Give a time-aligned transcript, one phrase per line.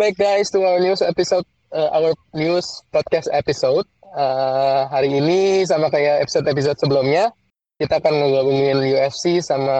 [0.00, 1.44] Back guys to our news episode,
[1.76, 3.84] uh, our news podcast episode.
[4.16, 7.28] Uh, hari ini sama kayak episode-episode sebelumnya,
[7.76, 9.76] kita akan ngegabungin UFC sama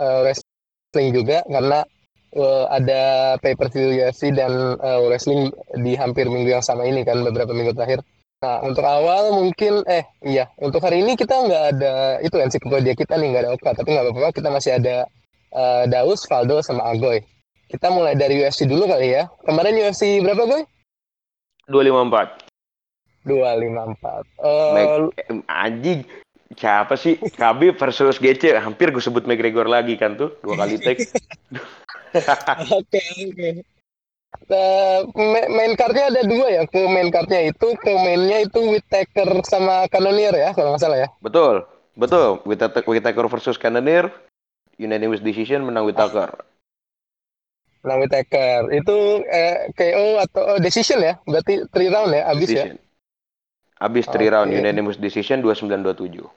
[0.00, 1.84] uh, wrestling juga karena
[2.40, 5.52] uh, ada pay per UFC dan uh, wrestling
[5.84, 8.00] di hampir minggu yang sama ini kan beberapa minggu terakhir.
[8.40, 13.12] Nah, untuk awal mungkin eh iya, untuk hari ini kita nggak ada itu ensiklopedia kita
[13.20, 15.04] nih nggak ada Oka, tapi nggak apa-apa kita masih ada
[15.52, 17.20] uh, Daus, Valdo sama Agoy.
[17.70, 19.30] Kita mulai dari UFC dulu kali ya.
[19.46, 20.66] Kemarin UFC berapa, Goy?
[21.70, 22.50] 254.
[23.30, 24.26] 254.
[24.42, 24.90] Uh, Mac,
[25.46, 26.02] anjing.
[26.58, 27.14] Siapa sih?
[27.38, 28.58] Khabib versus GC.
[28.58, 30.34] Hampir gue sebut McGregor lagi kan tuh.
[30.42, 31.06] Dua kali take.
[32.74, 33.62] Oke, oke.
[34.50, 35.06] Uh,
[35.46, 36.62] main cardnya ada dua ya.
[36.66, 41.08] Ke main cardnya itu, ke mainnya itu Whittaker sama Cannonier ya, kalau nggak salah ya.
[41.22, 41.62] Betul.
[41.94, 42.42] Betul.
[42.82, 44.10] Whittaker versus Cannonier.
[44.82, 46.34] Unanimous decision menang Whittaker.
[47.80, 48.68] Menang Whittaker.
[48.76, 51.16] Itu eh, KO atau oh, decision ya?
[51.24, 52.76] Berarti 3 round ya, abis decision.
[52.76, 52.84] ya?
[53.80, 54.28] Abis 3 okay.
[54.28, 56.28] round unanimous decision 2927.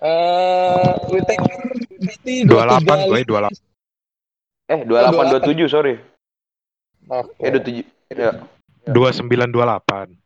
[0.00, 4.72] Uh, Whittaker berarti 28 gue 28.
[4.72, 5.94] Eh 28 27 sorry.
[7.08, 7.48] Okay.
[7.48, 8.32] Eh 27 ya.
[8.88, 10.16] 2928.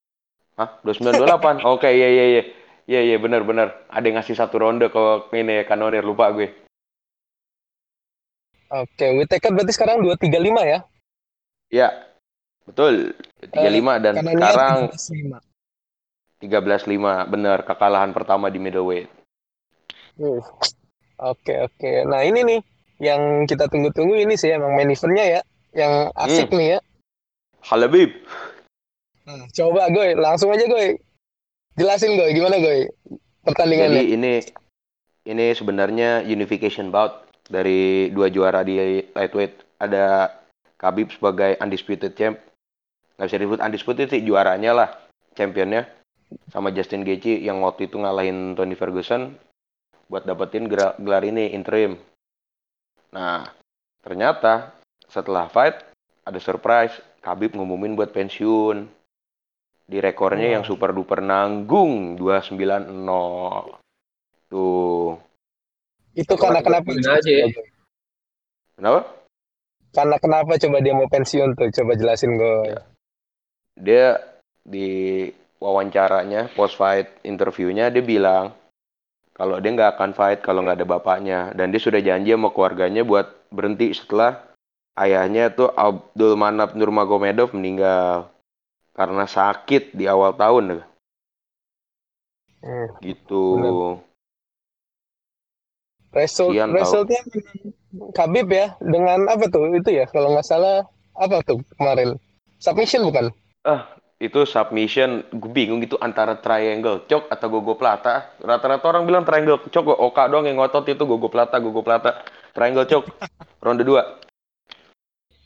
[0.57, 0.69] Hah?
[0.83, 1.63] 2928.
[1.63, 2.43] Oke, okay, iya iya iya.
[2.87, 3.69] Iya iya benar benar.
[3.91, 5.03] Ada yang ngasih satu ronde ke
[5.35, 6.66] ini Kanorir lupa gue.
[8.67, 10.79] Oke, okay, Whittaker berarti sekarang 235 ya?
[11.71, 11.89] Iya.
[12.67, 13.15] Betul.
[13.55, 14.77] 35 uh, dan sekarang
[16.43, 17.31] 13 5.
[17.31, 19.07] benar kekalahan pertama di middleweight.
[20.19, 20.43] Uh.
[21.17, 21.79] Oke okay, oke.
[21.81, 22.05] Okay.
[22.05, 22.61] Nah, ini nih
[23.01, 25.41] yang kita tunggu-tunggu ini sih emang main eventnya ya,
[25.73, 26.59] yang asik hmm.
[26.61, 26.79] nih ya.
[27.65, 28.11] Halabib.
[29.25, 31.01] Nah, coba gue, langsung aja gue.
[31.77, 32.89] Jelasin gue, gimana gue
[33.49, 34.01] pertandingannya?
[34.01, 34.33] Jadi ini
[35.27, 39.81] ini sebenarnya unification bout dari dua juara di lightweight.
[39.81, 40.33] Ada
[40.77, 42.37] Khabib sebagai undisputed champ.
[43.17, 44.89] Nggak bisa disebut undisputed sih, juaranya lah,
[45.33, 45.89] championnya.
[46.51, 49.39] Sama Justin Gaethje yang waktu itu ngalahin Tony Ferguson
[50.11, 51.99] buat dapetin gelar ini interim.
[53.15, 53.47] Nah,
[54.03, 54.75] ternyata
[55.07, 55.87] setelah fight
[56.27, 58.91] ada surprise, Khabib ngumumin buat pensiun.
[59.87, 60.55] Di rekornya oh.
[60.59, 63.07] yang super duper nanggung 290.
[64.51, 65.15] Tuh.
[66.17, 66.97] Itu karena kenapa?
[66.97, 67.47] Aja ya.
[68.81, 69.01] Kenapa?
[69.93, 71.69] Karena kenapa coba dia mau pensiun tuh?
[71.69, 72.57] Coba jelasin gue.
[72.73, 72.81] Ya.
[73.77, 74.07] Dia
[74.65, 74.89] di
[75.61, 78.53] wawancaranya post fight interviewnya dia bilang
[79.33, 83.05] kalau dia nggak akan fight kalau nggak ada bapaknya dan dia sudah janji sama keluarganya
[83.05, 84.45] buat berhenti setelah
[85.01, 88.29] ayahnya tuh Abdul Manap Nurmagomedov meninggal
[88.97, 90.85] karena sakit di awal tahun
[92.65, 93.45] hmm, gitu
[96.17, 97.21] Result, resultnya
[98.17, 100.09] Khabib ya dengan apa tuh itu ya?
[100.09, 102.17] Kalau nggak salah apa tuh kemarin?
[102.57, 103.29] Submission bukan?
[103.69, 105.29] Ah itu submission.
[105.29, 108.33] Gue bingung gitu antara triangle cok atau gogo plata.
[108.41, 112.25] Rata-rata orang bilang triangle cok oka doang yang ngotot itu gogo plata gogo plata.
[112.57, 113.05] Triangle cok.
[113.61, 114.17] Ronde dua.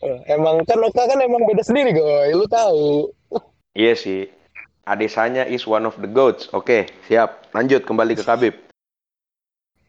[0.00, 3.10] Eh, emang kan oka kan emang beda sendiri gue lu tahu.
[3.74, 4.30] Iya sih.
[4.86, 6.46] Adesanya is one of the goats.
[6.54, 7.50] Oke siap.
[7.50, 8.54] Lanjut kembali ke Khabib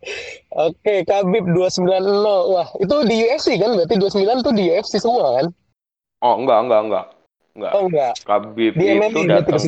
[0.51, 2.51] Oke, Khabib 290.
[2.51, 3.71] Wah, itu di UFC kan?
[3.71, 5.45] Berarti 29 tuh di UFC semua kan?
[6.19, 7.05] Oh, enggak, enggak, enggak.
[7.55, 7.71] Enggak.
[7.75, 8.13] Oh enggak.
[8.27, 9.59] Khabib Di itu datang.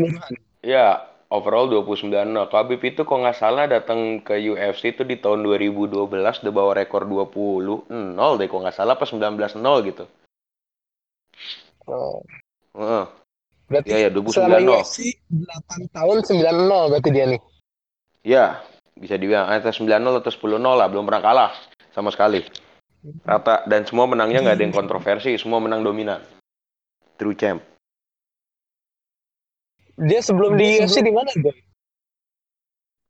[0.64, 5.44] Ya, overall 29 nah, Khabib itu kok nggak salah datang ke UFC itu di tahun
[5.44, 10.06] 2012 udah bawa rekor 20 nol deh kok nggak salah pas 19 nol gitu.
[11.90, 12.24] Oh.
[12.78, 13.08] Uh.
[13.68, 17.42] Berarti ya, ya, 29 selama UFC 8 tahun 9 nol berarti dia nih.
[18.24, 18.46] Ya,
[18.98, 21.52] bisa dibilang antara 9 nol atau 10 nol lah, belum pernah kalah
[21.94, 22.46] sama sekali.
[23.28, 26.24] Rata dan semua menangnya nggak ada yang kontroversi, semua menang dominan.
[27.20, 27.60] True champ.
[30.00, 31.54] Dia sebelum di UFC di mana, Boy?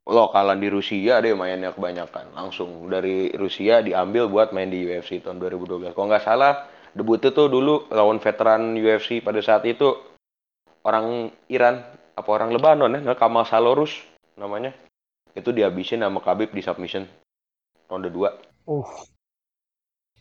[0.04, 2.36] Lokalan di Rusia deh mainnya kebanyakan.
[2.36, 5.96] Langsung dari Rusia diambil buat main di UFC tahun 2012.
[5.96, 9.96] Kalau nggak salah, debutnya tuh dulu lawan veteran UFC pada saat itu
[10.84, 11.80] orang Iran
[12.20, 13.96] apa orang Lebanon ya, Kamal Salorus
[14.36, 14.76] namanya.
[15.34, 17.04] Itu dihabisin sama Khabib di submission
[17.90, 18.70] ronde 2.
[18.70, 18.86] Uh.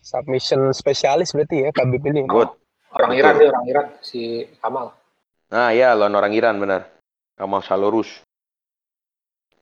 [0.04, 2.28] Submission spesialis berarti ya Khabib ini.
[2.28, 2.52] Good.
[2.94, 4.94] Orang Iran dia orang Iran si Kamal.
[5.50, 6.92] Nah ya lawan orang Iran benar.
[7.40, 8.22] Kamal Salorus.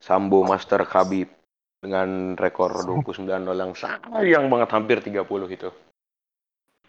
[0.02, 1.30] Sambo Master Khabib
[1.78, 5.70] dengan rekor 29 nol yang sayang banget hampir 30 itu.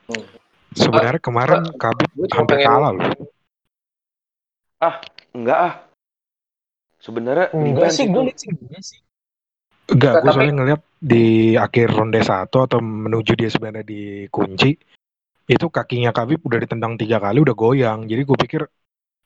[0.10, 0.26] Hmm.
[0.74, 2.68] Sebenarnya kemarin uh, Khabib hampir pengen...
[2.68, 3.06] kalah loh.
[4.82, 4.96] Ah,
[5.32, 5.74] enggak ah.
[7.04, 9.04] Sebenarnya enggak sih, gue sih.
[9.92, 14.72] Enggak, gue soalnya ngeliat di akhir ronde satu atau menuju dia sebenarnya dikunci,
[15.44, 18.08] itu kakinya Khabib udah ditendang tiga kali udah goyang.
[18.08, 18.62] Jadi gue pikir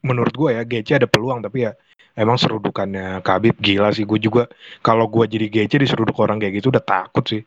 [0.01, 1.77] menurut gue ya GC ada peluang tapi ya
[2.17, 4.09] emang serudukannya Khabib gila sih.
[4.09, 4.49] Gue juga
[4.81, 7.45] kalau gue jadi GC diseruduk orang kayak gitu udah takut sih.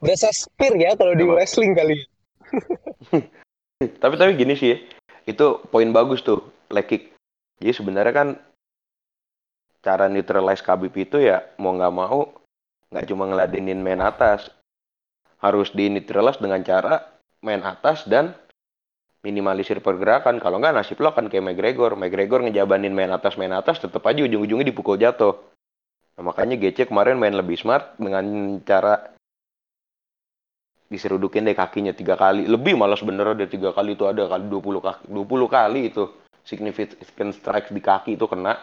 [0.00, 2.00] Berasa spear ya kalau di wrestling kali.
[4.00, 4.78] tapi tapi gini sih ya,
[5.28, 6.40] itu poin bagus tuh
[6.72, 7.15] leg kick.
[7.60, 8.28] Jadi sebenarnya kan
[9.80, 12.34] cara neutralize Khabib itu ya mau nggak mau
[12.90, 14.50] nggak cuma ngeladenin main atas,
[15.42, 17.02] harus di neutralize dengan cara
[17.42, 18.34] main atas dan
[19.26, 20.38] minimalisir pergerakan.
[20.38, 21.98] Kalau nggak nasib lo akan kayak McGregor.
[21.98, 25.34] McGregor ngejabanin main atas main atas, tetap aja ujung-ujungnya dipukul jatuh.
[26.16, 28.24] Nah, makanya GC kemarin main lebih smart dengan
[28.64, 29.12] cara
[30.86, 34.78] diserudukin deh kakinya tiga kali lebih malah sebenarnya dari tiga kali itu ada kali 20
[34.78, 36.04] kaki 20 kali itu
[36.46, 38.54] significant strike di kaki itu kena.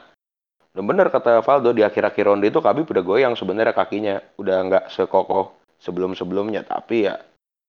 [0.73, 4.17] Dan benar kata Valdo di akhir-akhir ronde itu Khabib udah goyang sebenarnya kakinya.
[4.41, 7.21] Udah nggak sekokoh sebelum-sebelumnya tapi ya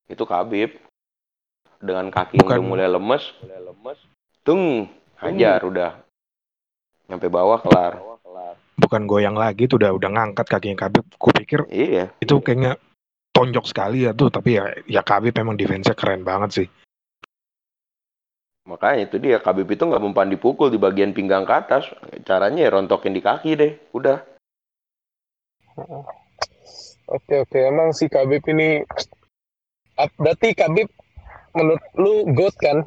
[0.08, 0.80] itu Khabib.
[1.84, 3.98] Dengan kaki yang Bukan- udah mulai lemes mulai lemes
[4.40, 4.88] tung
[5.20, 5.90] hajar udah.
[7.12, 8.00] Nyampe bawah kelar.
[8.80, 11.04] Bukan goyang lagi tuh udah udah ngangkat kakinya Khabib.
[11.20, 12.08] Gue pikir iya.
[12.24, 12.80] itu kayaknya
[13.36, 16.68] tonjok sekali ya tuh tapi ya ya Khabib memang defense-nya keren banget sih.
[18.64, 21.84] Makanya itu dia Khabib itu nggak mempan dipukul di bagian pinggang ke atas.
[22.24, 23.72] Caranya ya rontokin di kaki deh.
[23.92, 24.24] Udah.
[27.04, 28.80] Oke oke, emang si Khabib ini
[30.16, 30.88] berarti Khabib
[31.52, 32.78] menurut lu GOAT kan?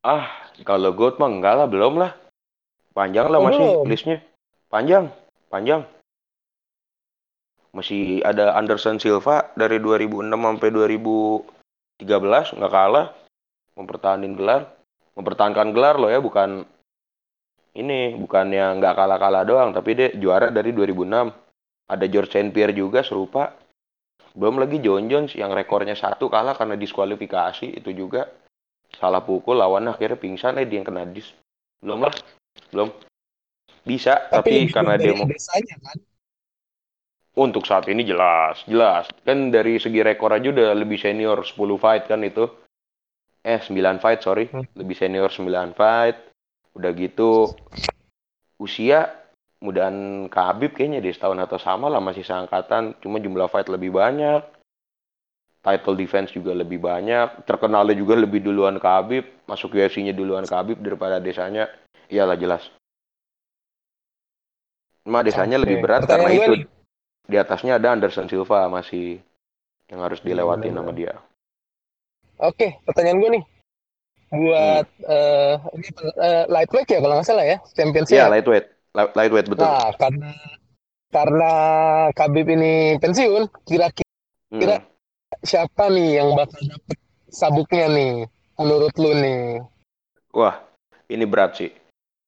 [0.00, 0.32] Ah,
[0.64, 2.12] kalau GOAT mah enggak lah, belum lah.
[2.96, 3.84] Panjang lah Oh, masih belum.
[3.90, 4.18] listnya.
[4.72, 5.12] Panjang,
[5.52, 5.84] panjang.
[7.74, 13.06] Masih ada Anderson Silva dari 2006 sampai 2013 nggak kalah.
[13.74, 14.62] Mempertahankan gelar.
[15.14, 16.66] Mempertahankan gelar loh ya, bukan
[17.74, 21.30] ini, bukan yang nggak kalah-kalah doang, tapi dia juara dari 2006.
[21.90, 22.50] Ada George St.
[22.54, 23.54] Pierre juga serupa.
[24.34, 28.26] Belum lagi John Jones yang rekornya satu kalah karena diskualifikasi itu juga
[28.94, 31.30] salah pukul lawan akhirnya pingsan eh dia yang kena dis.
[31.78, 32.14] Belum lah,
[32.74, 32.90] belum.
[33.84, 35.98] Bisa, tapi, lebih karena dia mau kan?
[37.34, 39.10] untuk saat ini jelas, jelas.
[39.26, 42.48] Kan dari segi rekor aja udah lebih senior 10 fight kan itu.
[43.44, 44.48] Eh, 9 fight, sorry.
[44.48, 44.64] Hmm.
[44.72, 46.16] Lebih senior 9 fight.
[46.74, 47.52] Udah gitu
[48.56, 49.12] usia
[49.60, 52.96] mudahan Khabib kayaknya di setahun atau sama lah masih seangkatan.
[53.04, 54.40] Cuma jumlah fight lebih banyak.
[55.64, 57.44] Title defense juga lebih banyak.
[57.44, 59.44] Terkenalnya juga lebih duluan Khabib.
[59.44, 61.68] Masuk UFC-nya duluan Khabib daripada desanya.
[62.08, 62.64] Iyalah jelas.
[65.04, 66.68] Cuma desanya lebih berat Pertanyaan karena itu
[67.24, 69.20] di atasnya ada Anderson Silva masih
[69.88, 70.80] yang harus dilewatin benar.
[70.80, 71.14] sama dia.
[72.42, 73.44] Oke, pertanyaan gue nih.
[74.34, 75.88] Buat eh ini
[76.18, 78.18] eh, lightweight ya kalau nggak salah ya, championship.
[78.18, 78.66] Iya, lightweight.
[78.94, 79.66] Light- Lightweight betul.
[79.66, 80.30] Nah, karena
[81.10, 81.52] karena
[82.10, 84.06] Khabib ini pensiun, kira-kira
[84.50, 84.82] Hmm.
[85.42, 86.98] siapa nih yang bakal dapet
[87.30, 88.12] sabuknya nih
[88.58, 89.62] menurut lu nih?
[90.34, 90.58] Wah,
[91.06, 91.70] ini berat sih.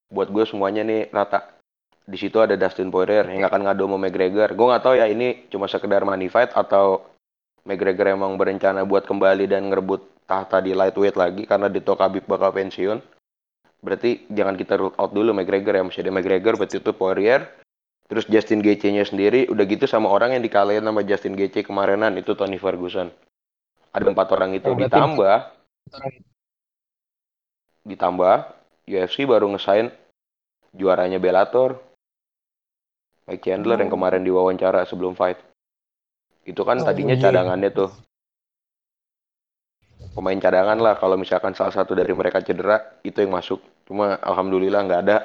[0.07, 1.55] Buat gue semuanya nih rata.
[2.07, 4.55] Di situ ada Dustin Poirier yang akan ngadu sama McGregor.
[4.55, 7.03] Gue nggak tahu ya ini cuma sekedar money fight atau
[7.67, 12.55] McGregor emang berencana buat kembali dan ngerebut tahta di lightweight lagi karena Dito Khabib bakal
[12.55, 13.03] pensiun.
[13.83, 15.83] Berarti jangan kita rule out dulu McGregor ya.
[15.83, 17.43] Masih ada McGregor, berarti itu Poirier.
[18.07, 22.31] Terus Justin Gaethje-nya sendiri udah gitu sama orang yang dikalahin sama Justin Gaethje kemarinan itu
[22.39, 23.11] Tony Ferguson.
[23.91, 25.37] Ada empat orang itu Oh, ditambah
[27.83, 28.37] ditambah
[28.87, 29.91] UFC baru ngesain
[30.71, 31.79] juaranya Bellator
[33.27, 33.95] Mike Chandler yang Oh.
[33.99, 35.39] kemarin diwawancara sebelum fight
[36.47, 37.23] itu kan Oh, tadinya iya.
[37.27, 37.91] cadangannya tuh.
[40.15, 43.59] Pemain cadangan lah kalau misalkan salah satu dari mereka cedera itu yang masuk.
[43.85, 45.17] Cuma alhamdulillah nggak ada.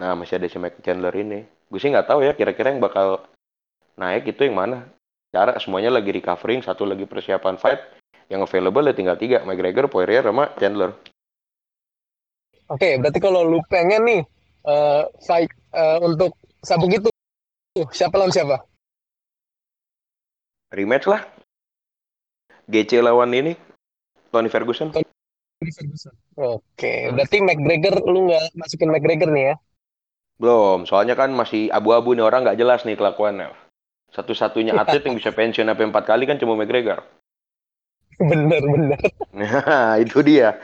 [0.00, 1.46] Nah masih ada si Mike Chandler ini.
[1.70, 3.22] Gue sih nggak tahu ya kira-kira yang bakal
[3.94, 4.88] naik itu yang mana.
[5.30, 7.78] Cara semuanya lagi recovering satu lagi persiapan fight.
[8.26, 10.96] Yang available ya tinggal tiga McGregor, Poirier sama Chandler.
[12.72, 14.22] Oke, berarti kalau lu pengen nih
[14.64, 16.32] eh, fight eh, untuk
[16.64, 17.12] sabuk itu,
[17.92, 18.64] siapa lawan siapa?
[20.74, 21.22] Rematch lah
[22.68, 23.54] GC lawan ini
[24.28, 24.90] Tony Ferguson
[26.34, 29.56] Oke, berarti McGregor lu nggak masukin McGregor nih ya?
[30.34, 33.54] belum soalnya kan masih abu-abu nih orang nggak jelas nih kelakuannya
[34.10, 37.06] satu-satunya atlet yang bisa pensiun sampai empat kali kan cuma McGregor
[38.18, 39.00] bener bener.
[39.34, 40.58] nah itu dia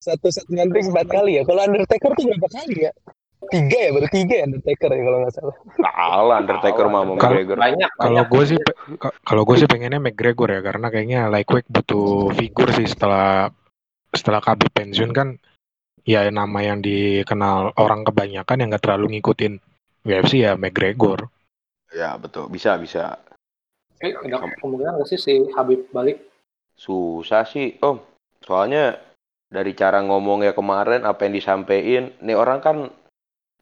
[0.00, 1.44] Satu satu nanti empat kali ya.
[1.44, 2.92] Kalau Undertaker tuh berapa kali ya?
[3.40, 5.56] Tiga ya, baru tiga ya Undertaker ya kalau nggak salah.
[5.80, 8.58] kalah Undertaker mah sama Kalau- McGregor Banyak, Kalau gue sih
[9.22, 13.48] kalau gue sih pengennya McGregor ya karena kayaknya lightweight butuh figur sih setelah
[14.12, 15.40] setelah Khabib pensiun kan
[16.02, 19.56] ya nama yang dikenal orang kebanyakan yang nggak terlalu ngikutin
[20.02, 21.32] UFC ya McGregor.
[21.90, 23.18] ya betul bisa bisa
[23.98, 26.24] Eh, ada kemungkinan nggak sih si Habib balik?
[26.72, 28.00] Susah sih, Om.
[28.40, 28.96] Soalnya
[29.46, 32.76] dari cara ngomongnya kemarin, apa yang disampaikan, nih orang kan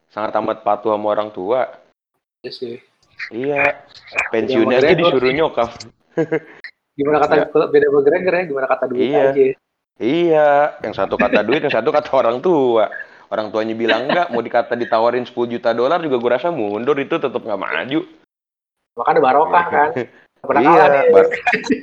[0.09, 1.69] sangat amat patuh sama orang tua.
[2.41, 2.81] Ya sih.
[3.29, 3.83] Iya,
[4.31, 5.69] pensiunnya aja disuruh nyokap.
[6.95, 7.45] Gimana kata Ya.
[7.67, 8.43] beda McGregor ya?
[8.47, 9.23] Gimana kata duit Iya.
[9.31, 9.41] aja?
[9.99, 10.49] Iya,
[10.79, 12.87] yang satu kata duit, yang satu kata orang tua.
[13.29, 17.19] Orang tuanya bilang enggak, mau dikata ditawarin 10 juta dolar juga gue rasa mundur itu
[17.19, 18.01] tetap nggak maju.
[18.97, 19.89] Makanya barokah kan.
[19.93, 21.31] Nggak Pernah iya, kalah bar-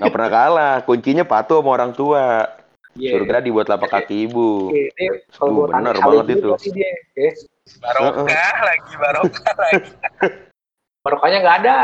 [0.00, 0.74] nggak pernah kalah.
[0.82, 2.24] Kuncinya patuh sama orang tua.
[2.96, 3.20] Iya.
[3.20, 4.72] Surga dibuat lapak kaki ibu.
[4.72, 6.48] Ini kalau Tuh, bener banget itu.
[6.72, 7.30] dia.
[7.82, 9.90] Barokah lagi, barokah lagi.
[11.04, 11.76] Barokahnya nggak ada.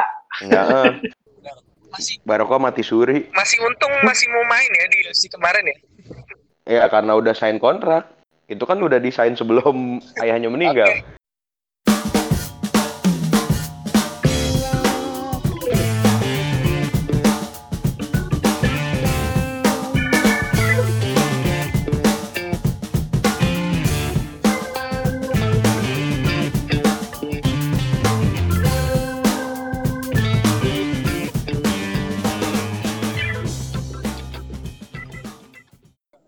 [0.42, 0.92] Enggak, eh.
[1.92, 3.28] Masih Barokah mati suri.
[3.36, 5.76] masih untung masih mau main ya di UFC kemarin ya.
[6.64, 8.08] Ya karena udah sign kontrak.
[8.48, 10.88] Itu kan udah desain sebelum ayahnya meninggal.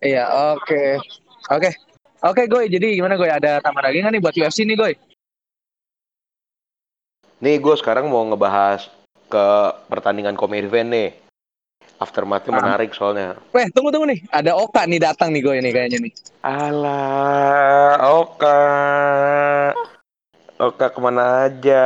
[0.05, 1.01] Iya, oke.
[1.49, 1.71] Oke.
[2.21, 2.69] Oke, Goy.
[2.69, 3.33] Jadi gimana, Goy?
[3.33, 4.93] Ada tambahan lagi nggak nih buat UFC nih, Goy?
[7.41, 8.89] Nih gue sekarang mau ngebahas
[9.33, 9.47] ke
[9.89, 11.11] pertandingan main event nih.
[11.97, 12.61] Aftermathnya Ah.
[12.61, 13.41] menarik soalnya.
[13.57, 14.21] Weh, tunggu tunggu nih.
[14.29, 16.13] Ada Oka nih datang nih, Goy nih kayaknya nih.
[16.45, 18.61] Alah, Oka.
[20.61, 21.85] Oka ke mana aja?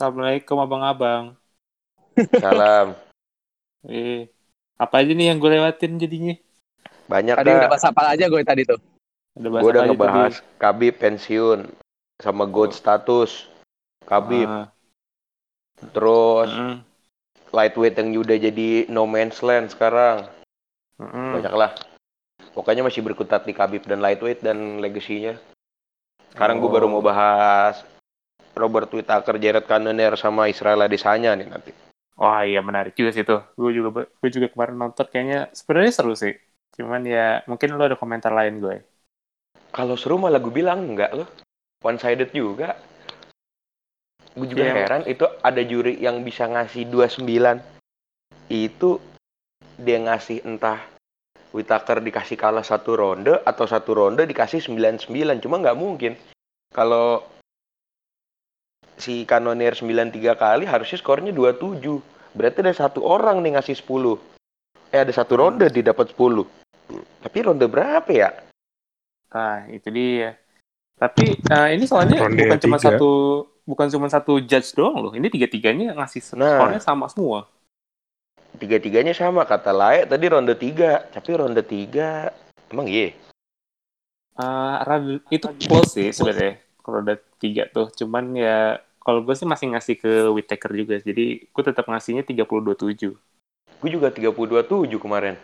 [0.00, 1.36] Assalamualaikum abang-abang.
[2.40, 2.96] Salam.
[3.88, 4.26] Eh,
[4.74, 6.34] apa aja nih yang gue lewatin jadinya?
[7.08, 7.70] Banyak Tadi udah dah.
[7.72, 8.78] bahas apa aja, Goy tadi tuh?
[9.38, 10.60] Ada Gue udah ngebahas tadi?
[10.60, 11.58] Khabib pensiun
[12.20, 12.76] sama God Oh.
[12.76, 13.30] status.
[14.04, 14.48] Khabib.
[14.48, 14.68] Ah,
[15.94, 16.74] Terus mm-mm,
[17.54, 20.26] lightweight yang udah jadi no man's land sekarang.
[21.00, 21.32] mm-mm.
[21.38, 21.72] Banyak lah.
[22.52, 25.38] Pokoknya masih berkutat di Khabib dan lightweight dan legasinya.
[26.34, 26.74] Sekarang gue Oh.
[26.74, 27.80] baru mau bahas
[28.58, 31.70] Robert Whittaker, Jared Cannonier sama Israel Adesanya nih nanti.
[32.18, 33.46] Wah iya menarik juga sih tuh.
[33.54, 36.34] Gue juga gue juga kemarin nonton kayaknya sebenarnya seru sih.
[36.78, 38.76] Cuman ya mungkin lo ada komentar lain gue.
[39.74, 41.28] Kalau seru malah gue bilang enggak loh.
[41.82, 42.78] One sided juga.
[44.38, 44.74] Gue juga Iya.
[44.86, 47.58] heran itu ada juri yang bisa ngasih 29.
[48.46, 49.02] Itu
[49.74, 50.78] dia ngasih entah
[51.48, 55.42] Whittaker dikasih kalah satu ronde atau satu ronde dikasih 99.
[55.42, 56.12] Cuma nggak mungkin.
[56.70, 57.24] Kalau
[59.00, 62.04] si Kanonier 93 kali harusnya skornya 27.
[62.36, 64.20] Berarti ada satu orang nih ngasih 10.
[64.92, 66.44] Eh ada satu ronde didapat 10.
[67.20, 68.30] Tapi ronde berapa ya?
[69.28, 70.36] Ah itu dia.
[70.96, 73.10] Tapi eh, ini soalnya Ronde bukan cuma satu
[73.62, 75.12] bukan cuma satu judge doang loh.
[75.14, 76.58] Ini tiga-tiganya ngasih Nah.
[76.58, 77.46] skornya sama semua.
[78.58, 82.32] tiga-tiganya sama kata Lae tadi ronde tiga tapi ronde tiga
[82.68, 83.14] emang iya
[84.34, 89.46] Ah, rada- itu close sih sebenarnya kalau udah tiga tuh cuman ya kalau gue sih
[89.46, 93.14] masih ngasih ke Whittaker juga jadi gue tetap ngasihnya 32-7
[93.78, 95.38] gue juga 32-7 kemarin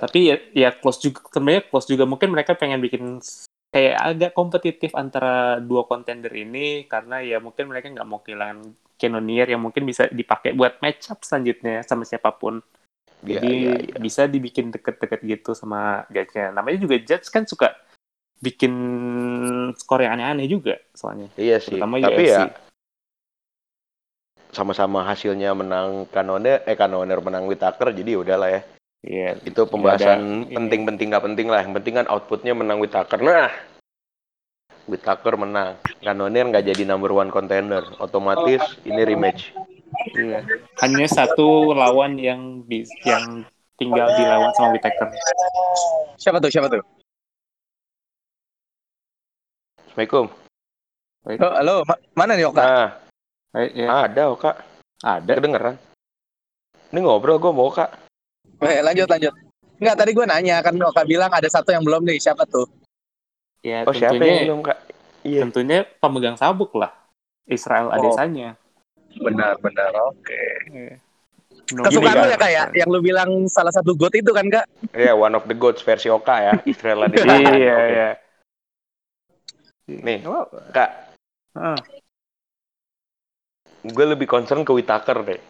[0.00, 3.20] tapi ya, ya close juga sebenarnya close juga mungkin mereka pengen bikin
[3.74, 9.50] kayak agak kompetitif antara dua contender ini karena ya mungkin mereka nggak mau kehilangan Cannonier
[9.50, 12.62] yang mungkin bisa dipakai buat match up selanjutnya sama siapa pun
[13.24, 13.96] Iya, jadi iya, iya.
[14.04, 16.52] bisa dibikin deket-deket gitu sama judge-nya.
[16.52, 17.72] Namanya juga judge kan suka
[18.44, 18.72] bikin
[19.80, 21.32] skor yang aneh-aneh juga soalnya.
[21.40, 22.36] iya sih Terutama tapi UFC.
[22.36, 22.44] ya
[24.54, 28.60] sama-sama hasilnya menang Kanoner eh Kanoner menang Whittaker jadi udahlah ya
[29.04, 29.36] Iya.
[29.44, 33.52] itu pembahasan penting-penting nggak penting lah yang penting kan outputnya menang Whittaker nah
[34.88, 39.52] Whittaker menang Kanoner nggak jadi number one contender otomatis ini rematch
[40.10, 40.42] Iya.
[40.82, 43.46] Hanya satu lawan yang bis, yang
[43.78, 45.06] tinggal dilawan sama Whittaker.
[46.18, 46.50] Siapa tuh?
[46.50, 46.82] Siapa tuh?
[49.94, 50.26] Assalamualaikum
[51.40, 52.60] Oh, halo, ma- mana nih Oka?
[52.60, 52.88] nah
[53.54, 54.10] Eh, ya.
[54.10, 54.58] ada Oka
[54.98, 55.38] Ada.
[55.38, 55.78] kedengeran
[56.90, 57.86] ini ngobrol gue mau Oka
[58.62, 59.34] Weh, lanjut lanjut.
[59.82, 62.18] Enggak, tadi gue nanya kan Oka bilang ada satu yang belum nih.
[62.22, 62.66] Siapa tuh?
[63.64, 64.78] Ya, oh siapa tentunya, yang belum Kak
[65.24, 66.92] iya tentunya pemegang sabuk lah.
[67.48, 67.96] Israel Oh.
[67.96, 68.56] Adesanya.
[69.14, 69.90] Benar, benar.
[70.12, 70.42] Oke.
[70.68, 70.96] Iya.
[71.64, 72.32] Kesukaan Gini, lu Kak.
[72.34, 72.64] ya kak ya?
[72.76, 74.66] Yang lu bilang salah satu god itu kan kak?
[74.92, 77.52] Iya, one of the goats versi Oka ya, Israel Adesanya.
[77.56, 77.88] Iya, Oke.
[77.88, 78.08] iya.
[79.84, 81.12] Nih, Oh, Kak,
[81.56, 81.76] ah,
[83.80, 85.40] gue lebih concern ke Whittaker deh.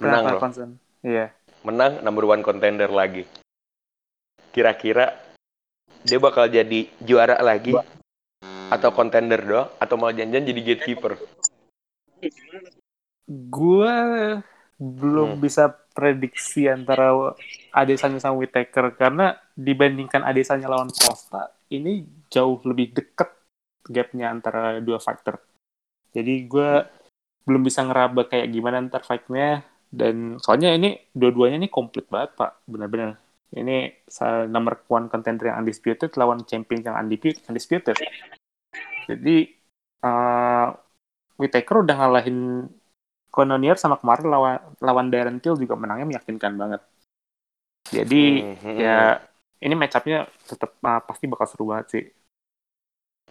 [0.00, 0.40] Menang kenapa loh.
[0.40, 0.70] concern?
[1.00, 1.32] Iya.
[1.66, 3.26] Menang number one contender lagi.
[4.54, 5.14] Kira-kira
[6.06, 7.74] dia bakal jadi juara lagi
[8.68, 11.18] atau contender doang atau malah janjian jadi gatekeeper.
[13.28, 13.94] Gua
[14.78, 15.42] belum Hmm.
[15.42, 17.34] bisa prediksi antara
[17.74, 23.26] Adesanya sama Whittaker karena dibandingkan Adesanya lawan Costa ini jauh lebih deket
[23.90, 25.42] gapnya antara dua fighter.
[26.14, 26.70] Jadi gue
[27.42, 32.64] belum bisa ngeraba kayak gimana ntar fight-nya dan soalnya ini dua-duanya ini komplit banget pak,
[32.68, 33.16] benar-benar.
[33.48, 34.04] Ini
[34.52, 37.00] nomor one contender yang undisputed lawan champion yang
[37.48, 37.96] undisputed.
[39.08, 39.36] Jadi
[40.04, 40.68] uh,
[41.40, 42.68] Whittaker udah ngalahin
[43.32, 46.82] Cannonier sama kemarin lawan lawan Darren Till juga menangnya meyakinkan banget.
[47.88, 49.22] Jadi Hmm, hmm, ya
[49.64, 52.04] ini match up-nya tetap uh, pasti bakal seru banget sih.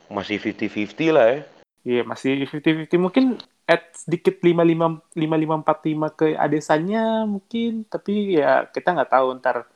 [0.07, 1.39] masih 50-50 lah ya.
[1.83, 3.25] Iya masih 50-50 mungkin
[3.67, 9.67] at sedikit 55 5545 ke Adesanya mungkin tapi ya kita nggak tahu ntar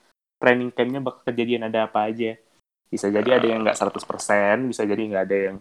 [0.42, 2.34] training campnya bakal kejadian ada apa aja.
[2.88, 5.58] Bisa jadi ada yang nggak 100%, bisa jadi nggak ada yang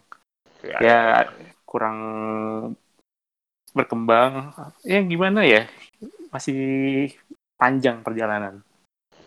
[0.81, 1.29] ya
[1.69, 1.99] kurang
[3.77, 4.55] berkembang.
[4.83, 5.69] Ya gimana ya?
[6.33, 6.59] Masih
[7.61, 8.65] panjang perjalanan.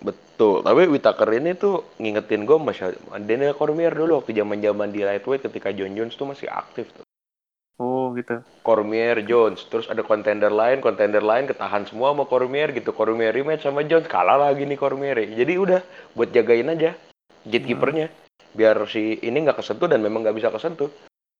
[0.04, 0.66] Betul.
[0.66, 2.92] Tapi Whittaker ini tuh ngingetin gue masih
[3.24, 7.06] Daniel Cormier dulu waktu zaman-zaman di lightweight ketika John Jones tuh masih aktif tuh.
[8.14, 8.40] Gitu.
[8.62, 12.94] Cormier Jones, terus ada kontender lain, kontender lain ketahan semua sama Cormier gitu.
[12.94, 15.18] Cormier rematch sama Jones, kalah lagi nih Cormier.
[15.26, 15.82] Jadi udah
[16.14, 16.96] buat jagain aja
[17.44, 18.08] gatekeepernya
[18.54, 20.88] biar si ini nggak kesentuh dan memang nggak bisa kesentuh.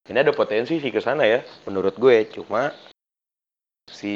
[0.04, 2.28] Ini ada potensi sih ke sana ya, menurut gue.
[2.28, 2.74] Cuma
[3.88, 4.16] si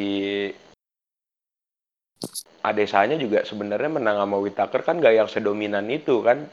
[2.66, 6.50] Adesanya juga sebenarnya menang sama Whittaker kan nggak yang sedominan itu kan.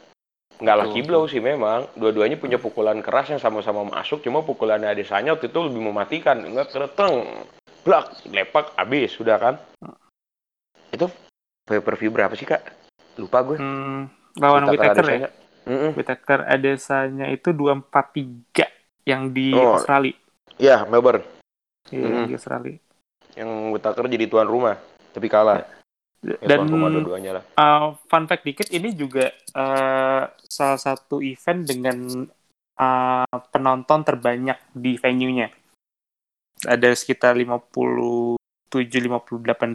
[0.55, 1.91] Nggak Betul, lucky blow sih memang.
[1.99, 4.23] Dua-duanya punya pukulan keras yang sama-sama masuk.
[4.23, 6.39] Cuma pukulannya Adesanya waktu itu lebih mematikan.
[6.39, 7.43] Nggak kereteng.
[7.83, 9.11] Blak, lepak, habis.
[9.13, 9.55] Sudah kan?
[10.89, 11.11] Itu
[11.67, 12.63] pay-per-view berapa sih, Kak?
[13.19, 13.59] Lupa gue.
[13.59, 14.07] Hmm,
[14.39, 15.11] lawan Whittaker ya.
[15.11, 15.31] Adesanya.
[15.65, 15.91] Mm-mm.
[15.97, 18.69] Whittaker Adesanya itu 243
[19.05, 19.75] yang di Oh.
[19.75, 20.15] Australia.
[20.55, 21.27] Iya, Melbourne.
[21.91, 22.25] Iya, Mhm.
[22.31, 22.79] di Australia.
[23.35, 24.79] Yang Whittaker jadi tuan rumah.
[25.11, 25.63] Tapi kalah.
[25.63, 25.67] Ya,
[26.25, 27.45] Dan rumah dua-duanya lah.
[27.61, 32.25] uh, fun fact dikit, ini juga uh, salah satu event dengan
[32.81, 35.53] uh, penonton terbanyak di venue-nya.
[36.65, 38.41] Ada sekitar 57-58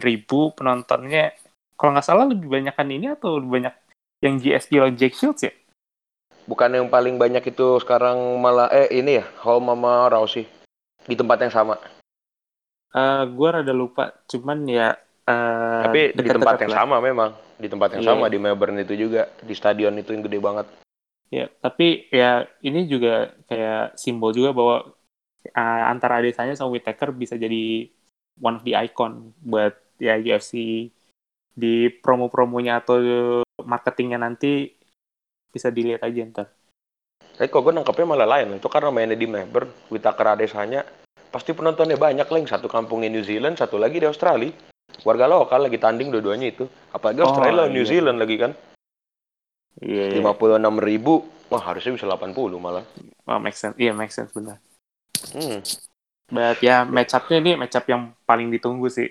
[0.02, 1.30] ribu penontonnya.
[1.78, 3.74] Kalau nggak salah lebih banyakan ini atau lebih banyak
[4.20, 5.52] yang GSP lawan Jake Shields ya?
[6.50, 10.50] Bukan yang paling banyak itu sekarang malah eh ini ya, Hall Mama Rousey
[11.06, 11.78] di tempat yang sama.
[12.90, 14.98] Uh, gue rada lupa, cuman ya
[15.30, 16.78] uh, Tapi di tempat yang lah.
[16.82, 18.10] sama memang, di tempat yang Iya.
[18.10, 20.66] sama di Melbourne itu juga, di stadion itu yang gede banget.
[21.30, 24.90] Ya, tapi ya ini juga kayak simbol juga bahwa
[25.54, 27.86] uh, antara Adesanya sama Whittaker bisa jadi
[28.42, 30.90] one of the icon buat ya UFC
[31.54, 32.98] di promo-promonya atau
[33.62, 34.74] marketingnya nanti
[35.54, 36.48] bisa dilihat aja ntar.
[37.36, 40.84] Tapi kok gue nangkepnya malah lain, itu karena mainnya di Melbourne, Whittaker Adesanya,
[41.30, 44.52] pasti penontonnya banyak lah, yang satu kampung di New Zealand, satu lagi di Australia.
[45.06, 46.64] Warga lokal lagi tanding dua-duanya itu.
[46.92, 47.90] Apalagi Oh, Australia lawan New iya.
[47.90, 48.52] Zealand lagi kan.
[49.80, 52.84] Iya, lima puluh enam ribu, wah harusnya bisa 80 malah.
[53.24, 53.72] oh, make sense.
[53.80, 54.60] Iya, make sense benar.
[55.32, 55.64] Hmm.
[56.28, 59.08] But ya match up-nya ini match up yang paling ditunggu sih.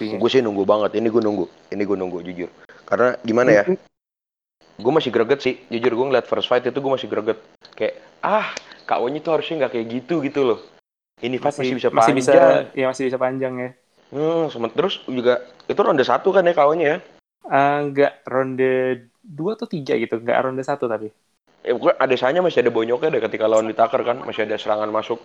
[0.00, 0.16] Iya.
[0.16, 2.48] Gue sih nunggu banget, ini gue nunggu, ini gue nunggu jujur.
[2.88, 3.62] Karena gimana ya,
[4.78, 7.38] gue masih greget sih, jujur gue ngeliat first fight itu gue masih greget.
[7.76, 8.48] Kayak, ah
[8.88, 10.60] KO-nya tuh harusnya nggak kayak gitu gitu loh.
[11.20, 12.16] Ini fight masih, bisa masih panjang.
[12.16, 12.32] bisa
[12.72, 13.70] ya masih bisa panjang ya.
[14.08, 16.98] Hmm, terus juga itu ronde satu kan ya KO-nya ya.
[17.48, 21.08] Eh, enggak ronde 2 atau 3 gitu, enggak ronde 1 tapi.
[21.64, 25.20] Ya pokoknya adesanya masih ada bonyoknya deh ketika lawan Whittaker kan, masih ada serangan masuk.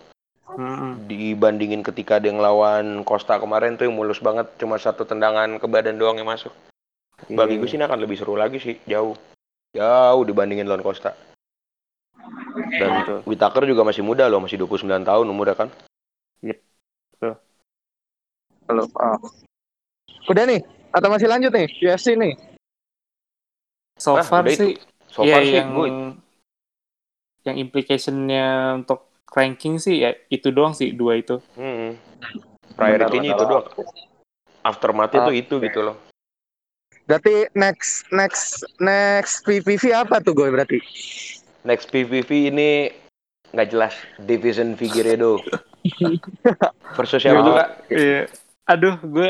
[0.54, 1.08] Mm-mm.
[1.08, 5.96] Dibandingin ketika dia ngelawan Costa kemarin tuh yang mulus banget, cuma satu tendangan ke badan
[5.96, 6.52] doang yang masuk.
[7.32, 9.15] Bagi gue sih ini akan lebih seru lagi sih, jauh.
[9.72, 11.15] Jauh dibandingin lawan Costa.
[12.54, 13.19] Dan Betul.
[13.24, 15.69] Whittaker juga masih muda loh, masih 29 tahun umurnya kan.
[18.67, 18.88] Halo.
[18.95, 19.19] Oh.
[20.32, 20.63] Udah nih?
[20.93, 21.67] Atau masih lanjut nih?
[21.84, 22.34] UFC nih?
[23.99, 24.58] So Ah, far itu.
[24.58, 24.73] sih
[25.12, 25.88] So ya far sih yang gue
[27.43, 28.45] yang implicationnya
[28.82, 31.38] untuk ranking sih ya itu doang sih dua itu.
[31.60, 31.99] hmm,
[32.80, 33.67] priority-nya itu doang.
[34.63, 35.95] Aftermath-nya tuh itu gitu loh.
[37.04, 40.80] Berarti next next next PPV apa tuh gue berarti?
[41.67, 42.89] Next PVV ini
[43.52, 43.93] nggak jelas.
[44.23, 45.38] Division Figueredo.
[46.95, 47.76] Versus siapa?
[47.91, 48.32] Iya.
[48.69, 49.30] Aduh, gue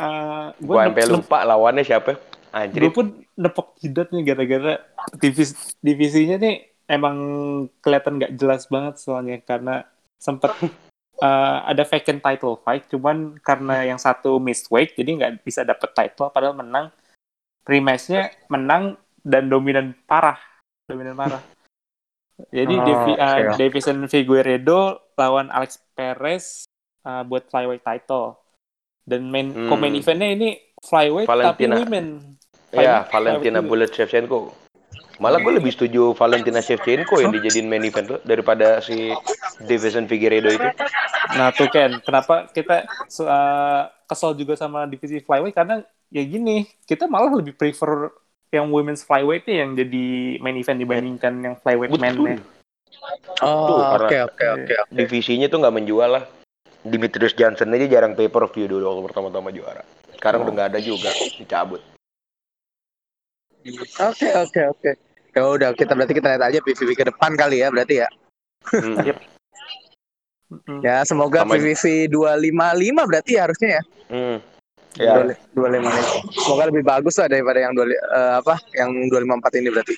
[0.00, 2.16] uh, gue Gue sampai lupa lawannya siapa.
[2.16, 2.90] gue Anjir.
[2.90, 3.06] pun
[3.38, 4.74] nepok jidat nih gara-gara
[5.22, 7.16] divis divisinya nih emang
[7.78, 9.86] kelihatan nggak jelas banget soalnya karena
[10.18, 10.50] sempet
[11.22, 15.94] uh, ada vacant title fight cuman karena yang satu missed weight jadi nggak bisa dapet
[15.94, 16.90] title padahal menang
[17.62, 20.42] rematchnya menang dan dominan parah
[20.90, 21.42] dominan parah
[22.50, 23.54] jadi Oh, Devi, uh.
[23.54, 26.64] Davison Figueredo lawan Alex Perez
[27.06, 28.40] uh, buat flyweight title
[29.10, 29.66] Dan main Hmm.
[29.66, 31.74] co-main eventnya ini flyweight tapi Valentina.
[31.82, 32.06] women.
[32.70, 34.54] Ya, Valentina flyweight Bullet Shevchenko.
[35.20, 39.10] Malah gue lebih setuju Valentina Shevchenko yang dijadiin main event tuh daripada si
[39.60, 40.68] Davison Figueiredo itu.
[41.36, 42.88] Nah tuh Ken, kenapa kita
[43.20, 48.08] uh, kesel juga sama divisi flyweight karena ya gini, kita malah lebih prefer
[48.48, 50.06] yang women's flyweight nih yang jadi
[50.40, 52.02] main event dibandingkan yang flyweight Betul.
[52.02, 52.36] men-nya.
[53.44, 54.46] Oh, oke oke.
[54.56, 54.74] oke.
[54.88, 56.24] Divisinya tuh nggak menjual lah.
[56.80, 59.84] Dimitrius Johnson aja jarang pay per view dulu waktu pertama-tama juara.
[60.16, 61.80] Sekarang udah nggak ada juga, dicabut.
[64.00, 64.90] Oke oke oke.
[65.36, 68.08] Ya udah kita berarti kita lihat aja PVP ke depan kali ya berarti ya.
[68.72, 68.96] Hmm.
[70.82, 73.82] Ya semoga Sama- PVP 255 berarti ya harusnya ya.
[74.10, 74.38] Hmm.
[74.98, 75.22] Ya,
[75.54, 76.34] 255.
[76.34, 79.94] Semoga lebih bagus lah daripada yang dua eh, apa yang 254 ini berarti.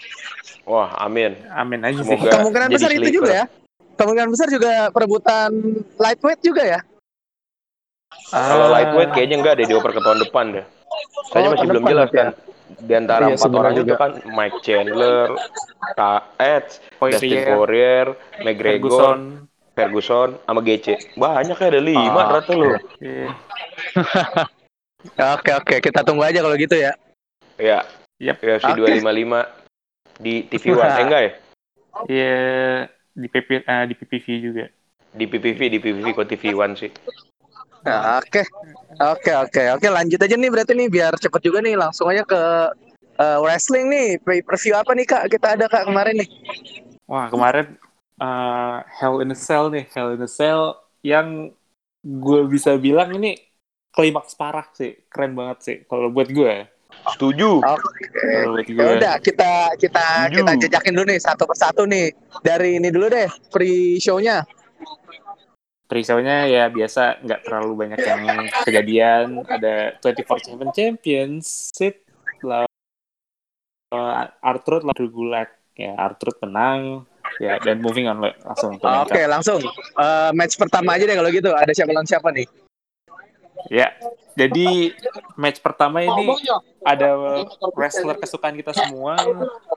[0.69, 1.33] wah amin.
[1.57, 2.13] Amin aja sih.
[2.13, 3.45] Semoga Kemungkinan besar itu juga ya.
[3.99, 5.51] Kemungkinan besar juga perebutan
[6.01, 6.81] lightweight juga ya.
[8.33, 10.65] Kalau Ah, lightweight kayaknya enggak deh dioper ke tahun depan deh.
[11.29, 12.29] Soalnya Oh, masih belum jelas berarti kan.
[12.73, 13.95] Di antara Iya, empat orang itu juga.
[14.01, 15.29] kan Mike Chandler,
[15.93, 18.07] Ka Edge, Dustin Poirier, Poirier,
[18.41, 19.19] McGregor, Ferguson.
[19.73, 20.87] Ferguson, sama GC.
[21.17, 22.75] Banyak ya ada lima Ah, ternyata loh.
[23.01, 23.29] Iya.
[25.35, 26.95] Oke oke kita tunggu aja kalau gitu ya.
[27.59, 27.83] Ya,
[28.23, 28.37] Yep.
[28.39, 28.79] UFC Oke.
[29.03, 29.51] 255
[30.23, 30.95] di TV One.
[30.95, 31.33] Eh, enggak ya?
[32.07, 32.39] Iya
[33.13, 34.65] di PP ah, di PPV juga.
[35.13, 36.91] Di PPV, di PPV kok TV One sih.
[37.83, 38.47] Nah, Oke
[39.03, 42.41] oke oke oke lanjut aja nih berarti nih biar cepet juga nih langsung aja ke
[43.19, 46.29] eh, wrestling nih pay per view apa nih kak kita ada kak kemarin nih.
[47.11, 47.75] Wah kemarin
[48.23, 51.51] eh, Hell in a Cell nih, Hell in a Cell yang
[52.03, 53.35] gue bisa bilang ini
[53.91, 56.72] klimaks parah sih, keren banget sih kalau buat gue.
[57.11, 57.59] Setuju.
[57.59, 58.05] Oke.
[58.63, 58.79] Gue.
[58.79, 60.37] Ya udah kita kita Setuju.
[60.39, 62.15] kita jejakin dulu nih satu persatu nih
[62.47, 64.47] dari ini dulu deh pre shownya.
[65.93, 68.23] Pre-show-nya ya biasa nggak terlalu banyak yang
[68.65, 69.45] kejadian.
[69.45, 72.09] Ada 24/7 Championship
[72.41, 72.73] lawan
[73.93, 75.53] uh, Arthur lawan Gulak.
[75.77, 77.05] Ya Arthur menang.
[77.41, 79.61] Ya dan moving on langsung Oke langsung
[79.97, 82.49] Eh, match pertama aja deh kalau gitu ada siapa lawan siapa nih?
[83.71, 83.95] Ya,
[84.35, 84.97] jadi
[85.37, 86.35] match pertama ini
[86.83, 87.43] ada
[87.77, 89.15] wrestler kesukaan kita semua,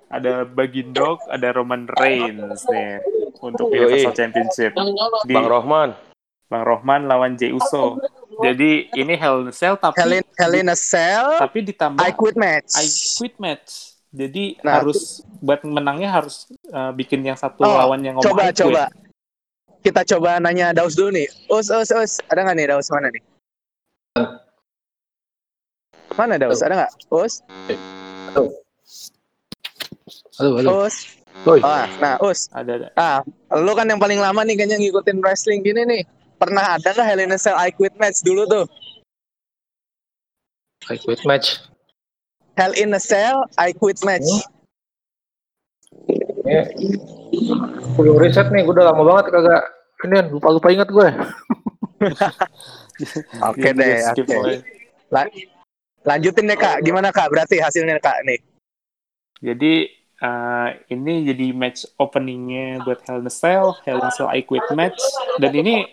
[0.10, 3.04] ada Bagindog, ada Roman Reigns nih
[3.44, 3.86] untuk Yoi.
[3.86, 4.72] Universal Championship.
[5.28, 5.94] Di Bang Rohman.
[6.46, 7.98] Bang Rohman lawan Jey Uso.
[8.42, 12.76] Jadi ini Hell in a Cell tapi Helen Helena Cell tapi ditambah I quit match.
[12.76, 12.86] I
[13.18, 13.96] quit match.
[14.16, 18.52] Jadi Nah, harus buat menangnya harus uh, bikin yang satu Oh, lawan yang ngomong coba
[18.56, 18.84] coba
[19.84, 21.28] kita coba nanya Daus dulu nih.
[21.52, 23.35] Us us us ada nggak nih Daus mana nih?
[26.16, 26.64] Mana Daus?
[26.64, 26.92] Ada nggak?
[27.12, 27.44] Us?
[30.40, 30.70] Halo, halo.
[30.88, 30.96] Us?
[31.44, 31.60] Woi.
[31.60, 32.48] Ah, nah Us.
[32.56, 32.88] Ada ada.
[32.96, 33.20] Ah,
[33.52, 36.02] lu kan yang paling lama nih kayaknya ngikutin wrestling gini nih.
[36.40, 38.66] Pernah ada nggak Helena Cell I quit match dulu tuh?
[40.88, 41.60] I quit match.
[42.56, 44.28] Hell in a Cell I quit match.
[46.48, 46.64] Ya.
[48.00, 49.64] Perlu riset nih, gue udah lama banget kagak.
[50.08, 51.08] Ini lupa-lupa ingat gue.
[53.52, 54.40] Oke deh, oke.
[55.12, 55.32] La-
[56.08, 57.28] lanjutin deh kak, gimana kak?
[57.28, 58.40] Berarti hasilnya kak nih.
[59.44, 59.92] Jadi
[60.24, 64.42] uh, ini jadi match openingnya buat Hell in a Cell, Hell in a Cell I
[64.48, 65.00] Quit match,
[65.42, 65.92] dan ini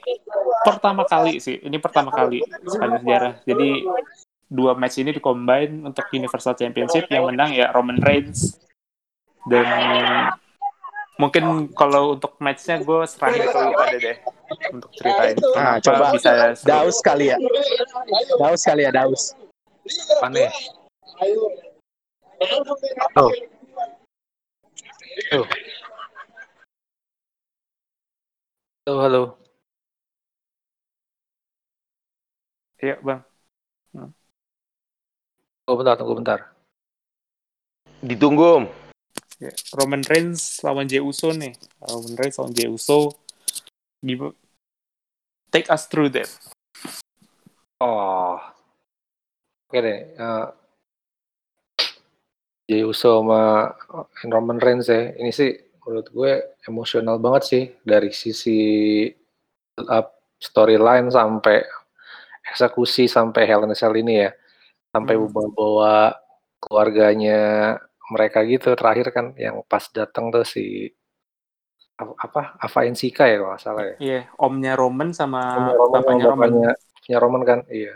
[0.62, 2.38] pertama kali sih, ini pertama kali
[2.71, 3.35] sepanjang sejarah.
[3.43, 3.71] Jadi
[4.53, 8.61] dua match ini dikombine untuk Universal Championship yang menang ya Roman Reigns
[9.49, 9.67] dan
[11.23, 14.17] mungkin kalau untuk matchnya gue serahin ke lu pada deh
[14.75, 16.17] untuk ceritain Nah, kenapa coba.
[16.19, 16.67] bisa seru.
[16.67, 17.39] Daus kali ya.
[18.43, 19.23] Daus kali ya, Daus.
[20.27, 20.51] Aneh.
[23.15, 23.31] Oh.
[25.31, 25.47] Oh.
[28.83, 29.23] Halo, halo.
[32.83, 33.23] Iya bang.
[35.71, 36.51] Oh, bentar, tunggu bentar.
[38.03, 38.82] Ditunggu, Om.
[39.75, 41.57] Roman Reigns lawan Jey Uso nih.
[41.83, 43.17] Roman Reigns lawan Jey Uso.
[45.53, 46.31] Take us through that.
[47.83, 48.39] Oh.
[49.69, 50.01] Oke deh.
[50.21, 50.47] Uh,
[52.69, 53.73] Jey Uso sama
[54.29, 55.13] Roman Reigns ya.
[55.17, 55.51] Ini sih
[55.83, 56.33] menurut gue
[56.71, 59.09] emosional banget sih dari sisi
[59.91, 61.63] up storyline sampai
[62.53, 64.31] eksekusi sampai Hell in a Cell ini ya.
[64.93, 65.29] Sampai Hmm.
[65.33, 66.17] bawa-bawa
[66.63, 67.41] keluarganya
[68.11, 70.91] mereka gitu terakhir kan yang pas datang tuh si
[72.01, 73.95] apa- apa Ava Ensika ya kalau salah ya.
[74.03, 76.49] Iya, omnya Roman sama Punya Roman, bapaknya Roman.
[76.51, 76.71] bapaknya
[77.03, 77.93] punya Roman kan, iya.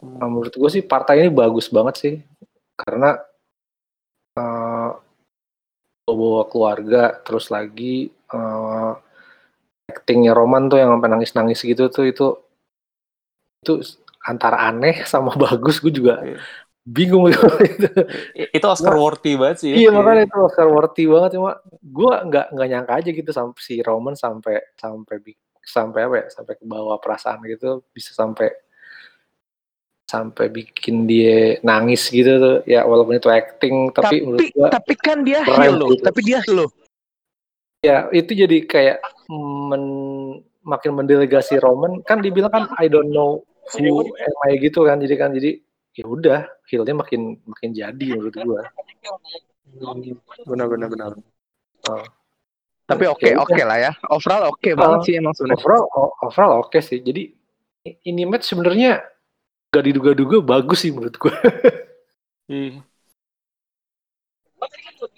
[0.00, 0.16] Hmm.
[0.20, 2.14] Nah, menurut gue sih partai ini bagus banget sih
[2.80, 3.20] karena
[4.36, 4.90] eh
[6.10, 8.92] bawa keluarga terus lagi eh
[9.94, 12.26] actingnya Roman tuh yang sampai nangis-nangis gitu tuh itu
[13.60, 13.72] itu
[14.24, 16.38] antara aneh sama bagus gue juga Iya.
[16.82, 17.46] Bingung gitu.
[18.34, 19.70] I- Itu Oscar worthy banget sih.
[19.72, 19.76] ya.
[19.76, 23.74] iya makanya itu Oscar worthy banget cuma gue nggak nggak nyangka aja gitu sampai si
[23.80, 28.48] Roman sampai sampai bi- sampai apa ya sampai ke bawah perasaan gitu bisa sampai
[30.10, 34.94] sampai bikin dia nangis gitu tuh ya walaupun itu acting tapi, Tapi menurut gua tapi
[34.98, 35.88] kan dia keren heel loh.
[35.94, 36.02] gitu.
[36.02, 36.70] Tapi dia loh.
[37.80, 38.98] ya itu jadi kayak
[39.30, 39.84] men,
[40.60, 43.40] makin mendelegasi Roman kan dibilang kan I don't know
[43.70, 45.62] who am I gitu kan jadi kan jadi
[46.00, 48.62] ya udah heelnya makin makin jadi menurut gua
[50.42, 51.10] Benar benar benar.
[51.86, 52.02] Oh.
[52.84, 53.46] Tapi oke Ya udah.
[53.46, 53.92] oke lah ya.
[54.08, 55.60] Overall oke banget sih emang sebenarnya.
[55.60, 57.30] overall o- overall oke sih jadi
[58.02, 58.98] ini match sebenarnya
[59.70, 61.30] gak diduga-duga bagus sih menurut gua
[62.46, 62.82] Iya.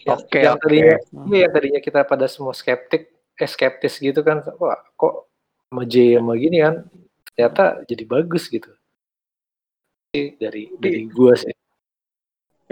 [0.06, 0.62] Oke yang oke.
[0.62, 5.26] tadinya iya, yang tadinya kita pada semua skeptik eh skeptis gitu kan wah kok
[5.66, 6.84] sama J sama gini kan
[7.32, 8.68] ternyata jadi bagus gitu
[10.12, 11.52] dari dari gua sih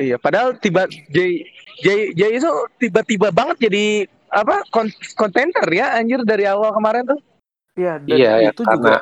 [0.00, 1.44] Iya, padahal tiba J
[1.84, 2.48] J J itu
[2.80, 7.20] tiba-tiba banget jadi apa kon- kontender ya anjir dari awal kemarin tuh.
[7.76, 8.94] Iya, dan Iya, ya, itu karena- juga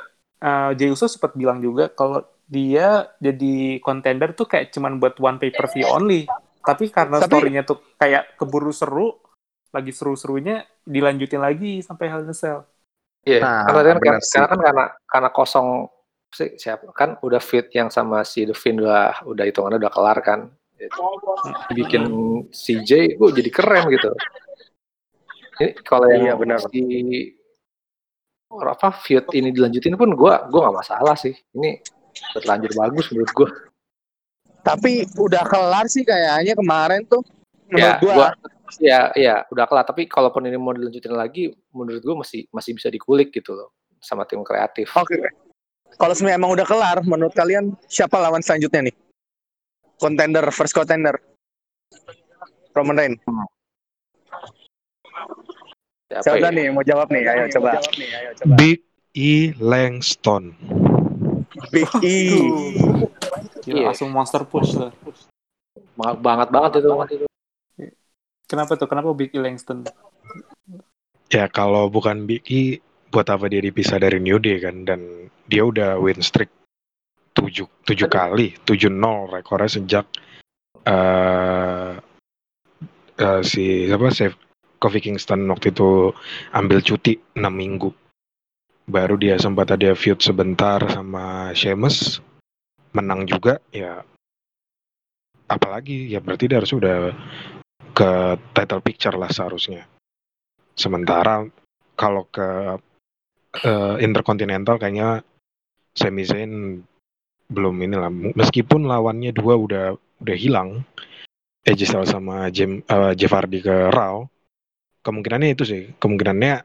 [0.43, 5.39] uh, Jey Uso sempat bilang juga kalau dia jadi contender tuh kayak cuman buat one
[5.39, 6.27] pay per view only.
[6.67, 9.23] Tapi karena Tapi- story-nya tuh kayak keburu seru,
[9.71, 12.67] lagi seru-serunya dilanjutin lagi sampai Hell in a Cell.
[13.23, 15.87] Iya, Nah, karena kan, karena kan karena karena kosong
[16.29, 20.41] si- siapa kan udah fit yang sama si Devin udah udah hitungannya udah kelar kan.
[20.79, 20.95] Gitu.
[21.75, 22.03] Bikin
[22.55, 24.11] CJ gue jadi keren gitu.
[25.59, 26.59] Ini kalau yang Iya, benar.
[26.71, 26.81] si
[28.49, 31.35] apa feud ini dilanjutin pun gue gue nggak masalah sih.
[31.53, 31.83] Ini
[32.33, 33.49] berlanjut bagus menurut gue.
[34.63, 37.25] Tapi udah kelar sih kayaknya kemarin tuh.
[37.69, 38.15] Menurut Ya, gua.
[38.15, 38.37] gua-
[38.79, 39.85] Ya, ya udah kelar.
[39.89, 44.29] Tapi kalaupun ini mau dilanjutin lagi, menurut gue masih masih bisa dikulik gitu loh sama
[44.29, 44.93] tim kreatif.
[44.93, 45.17] Oke.
[45.97, 48.95] Kalau sebenarnya emang udah kelar, menurut kalian siapa lawan selanjutnya nih?
[49.99, 51.17] Contender, first contender.
[52.71, 53.19] Roman Reigns.
[56.09, 56.55] Siapa Siapa ya?
[56.55, 57.23] nih mau jawab nih?
[57.27, 57.83] Ayo coba.
[58.55, 60.55] Big E Langston.
[61.75, 62.17] Big E.
[63.67, 63.85] Gila, Iya.
[63.91, 64.95] langsung monster push tuh.
[65.99, 66.89] Banget banget banget itu.
[68.49, 68.87] Kenapa tuh?
[68.87, 69.83] Kenapa Big E Langston?
[71.29, 74.85] Ya kalau bukan Big E, buat apa dia dipisah dari New Day kan?
[74.85, 76.53] Dan dia udah win streak
[77.33, 80.07] 7, 7 kali, 7-0 rekornya sejak
[80.89, 81.93] eh
[83.19, 84.37] eh, si siapa Save
[84.79, 86.15] Kofi Kingston waktu itu
[86.55, 87.91] ambil cuti 6 minggu.
[88.89, 92.25] Baru dia sempat ada feud sebentar sama Sheamus,
[92.97, 94.01] menang juga ya.
[95.49, 97.13] Apalagi ya berarti dia harus udah
[97.93, 98.11] ke
[98.55, 99.85] title picture lah seharusnya.
[100.73, 101.45] Sementara
[101.99, 102.79] kalau ke
[103.65, 105.23] eh, Intercontinental kayaknya
[105.95, 106.83] Sami Zayn
[107.49, 108.13] belum inilah.
[108.37, 109.85] Meskipun lawannya dua udah
[110.23, 110.85] udah hilang,
[111.65, 114.27] AJ Styles sama Jim, eh, Jeff Hardy ke Raw,
[115.03, 115.83] kemungkinannya itu sih.
[115.97, 116.63] Kemungkinannya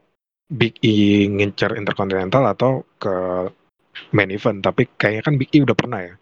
[0.54, 3.14] Big E ngincer Intercontinental atau ke
[4.12, 4.60] main event.
[4.60, 6.14] Tapi kayaknya kan Big E udah pernah ya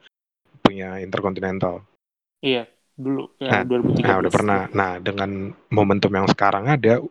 [0.63, 1.83] punya Intercontinental.
[2.43, 2.65] Iya,
[2.97, 4.07] dulu Nah, yang 2013.
[4.07, 4.61] Nah, udah pernah.
[4.73, 5.31] Nah, dengan
[5.71, 7.03] momentum yang sekarang ada,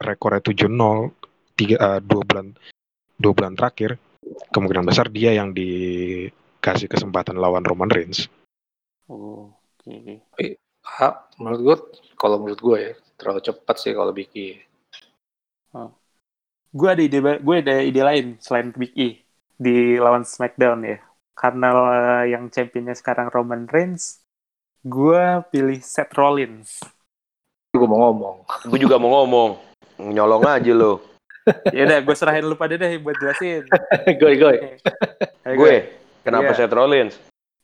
[0.00, 1.12] rekornya 7-0,
[1.54, 2.46] tiga, eh, dua bulan
[3.14, 3.96] dua bulan terakhir,
[4.50, 8.26] kemungkinan besar dia yang dikasih kesempatan lawan Roman Reigns.
[9.06, 10.22] Oh, oke.
[10.84, 11.76] Ah, menurut gue,
[12.20, 14.60] kalau menurut gue ya terlalu cepat sih kalau Biki.
[16.74, 19.22] Gue ada ide, gue ada ide lain selain Big E
[19.54, 20.98] di lawan SmackDown ya.
[21.38, 24.26] Karena eh, yang championnya sekarang Roman Reigns,
[24.82, 25.22] gue
[25.54, 26.82] pilih Seth Rollins.
[27.70, 28.42] Gue mau ngomong.
[28.66, 29.50] Gue juga mau ngomong.
[30.02, 31.13] Nyolong aja lo.
[31.76, 33.68] Ya udah, gue serahin lu pada deh buat jelasin.
[34.20, 34.56] goy goy.
[35.44, 35.92] Gue,
[36.24, 36.56] kenapa Iya.
[36.56, 37.14] Seth Rollins?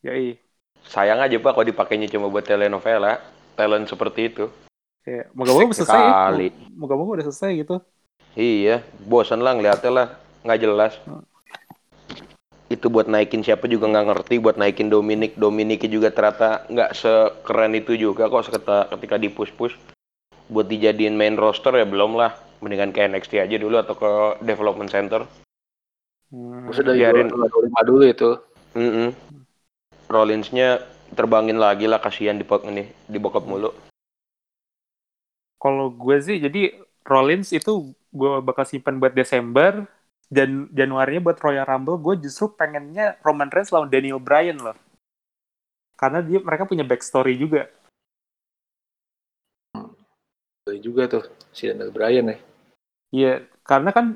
[0.05, 0.37] Yoi.
[0.85, 3.21] Sayang aja pak kalau dipakainya cuma buat telenovela.
[3.57, 4.49] Talent seperti itu.
[5.05, 6.01] Ya, moga-moga udah selesai.
[6.01, 6.49] Sekali.
[6.77, 7.77] Moga-moga udah selesai gitu.
[8.37, 10.09] Iya, bosan lah ngeliatnya lah.
[10.45, 10.93] Nggak jelas.
[12.71, 14.35] Itu buat naikin siapa juga nggak ngerti.
[14.41, 15.37] Buat naikin Dominic.
[15.41, 19.75] Dominic juga ternyata nggak sekeren itu juga kok ketika, ketika di push-push.
[20.53, 22.37] Buat dijadiin main roster ya belum lah.
[22.61, 24.11] Mendingan ke NXT aja dulu atau ke
[24.45, 25.25] Development Center.
[26.31, 26.71] Hmm.
[26.71, 27.29] Sudah Biarin.
[27.33, 28.31] biarin dulu itu.
[28.77, 29.11] Mm
[30.11, 30.83] Rollinsnya
[31.15, 33.71] terbangin lagi lah kasihan di pok ini di bokap mulu.
[35.61, 36.73] Kalau gue sih, jadi
[37.07, 39.87] Rollins itu gue bakal simpan buat Desember.
[40.31, 44.79] Dan Januarinya buat Royal Rumble, gue justru pengennya Roman Reigns lawan Daniel Bryan loh.
[45.99, 47.67] Karena dia mereka punya backstory juga.
[50.71, 52.39] Juga tuh si Daniel Bryan ya.
[53.11, 54.07] Iya, karena kan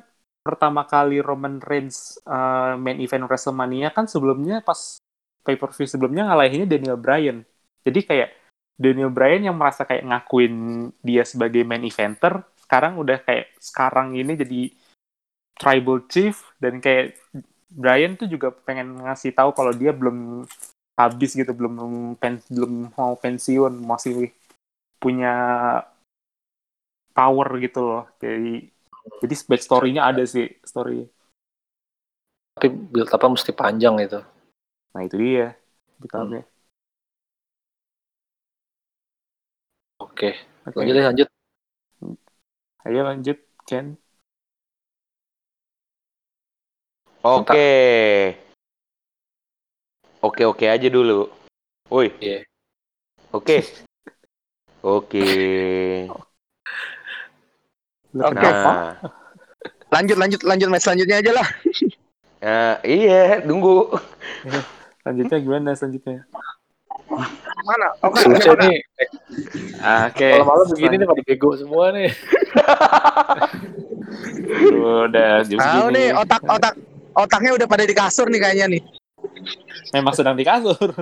[0.44, 5.00] pertama kali Roman Reigns uh, main event WrestleMania kan sebelumnya pas
[5.44, 7.42] pay per view sebelumnya ngalahinnya Daniel Bryan.
[7.84, 8.30] Jadi kayak
[8.74, 10.54] Daniel Bryan yang merasa kayak ngakuin
[11.00, 14.60] dia sebagai main eventer, sekarang udah kayak sekarang ini jadi
[15.54, 17.14] tribal chief dan kayak
[17.70, 20.46] Bryan tuh juga pengen ngasih tahu kalau dia belum
[20.94, 24.30] habis gitu, belum pen, belum mau pensiun, masih
[24.98, 25.34] punya
[27.14, 28.04] power gitu loh.
[28.18, 28.73] Jadi
[29.24, 31.04] jadi backstory-nya ada sih story.
[32.56, 34.20] Tapi build apa mesti panjang itu.
[34.94, 35.56] Nah itu dia.
[36.04, 36.44] Hmm.
[40.02, 40.34] Oke,
[40.68, 40.74] okay.
[40.76, 41.28] lanjut deh lanjut.
[42.84, 43.96] Ayo lanjut, Ken.
[47.24, 47.72] Oke.
[50.20, 51.32] Oke oke aja dulu.
[51.88, 52.12] Woi.
[52.20, 52.44] Iya.
[53.32, 53.64] Oke.
[54.84, 55.24] Oke.
[58.14, 58.46] Oke.
[58.46, 58.94] Nah.
[59.90, 61.48] Lanjut lanjut lanjut match selanjutnya aja lah.
[62.44, 63.88] Ya, iya, tunggu.
[65.00, 66.28] Lanjutnya gimana selanjutnya?
[67.64, 67.88] Mana?
[68.04, 68.20] Oke.
[68.20, 68.78] Okay, nih.
[69.80, 70.28] Oke.
[70.28, 72.12] Kalau malam begini nih pada bego semua nih.
[75.08, 76.76] udah Tahu nih otak otak
[77.16, 78.82] otaknya udah pada di kasur nih kayaknya nih.
[79.96, 80.92] Memang sedang di kasur.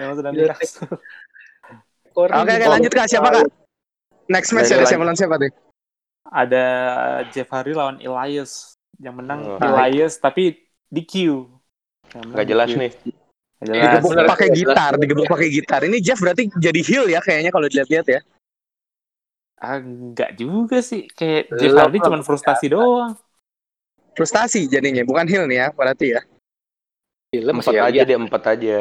[0.00, 0.88] Memang sedang di iya, kasur.
[2.16, 3.44] Oke, oke lanjut kak siapa kak?
[4.32, 5.65] Next match ada siapa lawan siapa tuh?
[6.30, 6.66] Ada
[7.30, 9.62] Jeff Hardy lawan Elias yang menang oh.
[9.62, 10.58] Elias tapi
[10.90, 11.46] di Q.
[12.10, 12.92] Gak jelas nih.
[13.62, 13.98] Jelas.
[13.98, 15.80] Digebuk pakai gitar, digebuk pakai gitar.
[15.86, 18.20] Ini Jeff berarti jadi heel ya kayaknya kalau dilihat-lihat ya.
[19.56, 21.08] Ah, enggak juga sih.
[21.08, 23.16] Kayak Jeff Hardy cuma frustasi doang.
[24.16, 26.20] Frustasi jadinya, bukan heel nih ya, berarti ya.
[27.32, 28.78] Heel empat aja deh, empat aja.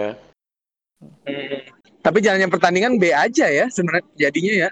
[0.99, 1.59] Hmm.
[1.99, 4.69] Tapi jalannya pertandingan B aja ya sebenarnya jadinya ya.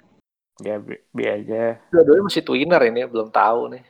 [0.61, 1.81] Ya B, B aja.
[1.89, 3.83] Dua-duanya masih twinner ini, belum tahu nih.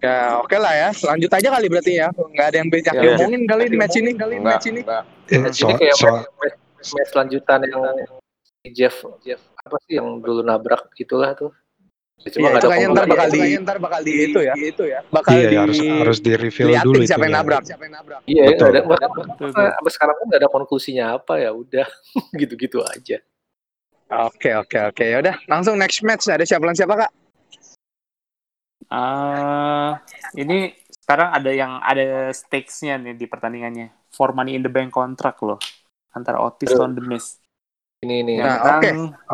[0.00, 2.08] Ya oke okay lah ya, lanjut aja kali berarti ya.
[2.14, 4.80] Nggak ada yang bisa ya, ngomongin kali di match ini, kali enggak, match ini.
[5.44, 6.08] Match ini kayak so,
[6.40, 6.56] match,
[6.94, 7.82] match lanjutan yang
[8.72, 11.50] Jeff, Jeff apa sih yang dulu nabrak gitulah tuh.
[12.16, 14.54] Cuma ya, itu kayaknya ntar bakal di ntar bakal di itu ya.
[14.56, 15.00] Itu ya.
[15.12, 17.38] Bakal iya, di harus harus di reveal dulu siapa yang ya.
[17.38, 17.62] nabrak.
[17.68, 18.20] Siapa yang nabrak.
[18.24, 18.66] Iya, betul.
[18.72, 19.10] ada bahkan
[19.52, 21.86] sampai sekarang pun nggak ada konklusinya apa ya udah
[22.40, 23.20] gitu-gitu aja.
[24.06, 27.12] Oke oke oke ya udah langsung next match ada siapa lawan siapa kak?
[28.86, 29.98] Uh,
[30.38, 30.70] ini
[31.02, 33.90] sekarang ada yang ada stakes-nya nih di pertandingannya.
[34.14, 35.58] For money in the bank kontrak loh
[36.14, 37.42] antara Otis dan The Miz.
[38.06, 38.36] Ini nih.
[38.38, 38.80] Nah, oke.
[38.80, 38.92] Okay.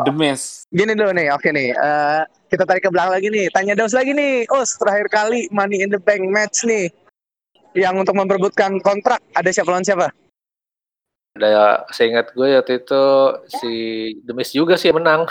[0.08, 0.64] The Miz.
[0.72, 1.68] Gini dulu nih, oke okay nih.
[1.76, 3.46] Uh, kita tarik ke belakang lagi nih.
[3.52, 4.48] Tanya Daus lagi nih.
[4.48, 6.88] Oh, terakhir kali money in the bank match nih.
[7.76, 10.08] Yang untuk memperebutkan kontrak ada siapa lawan siapa?
[11.32, 13.04] Ada saya ingat gue waktu itu
[13.48, 13.72] si
[14.20, 15.24] The Miz juga sih yang menang.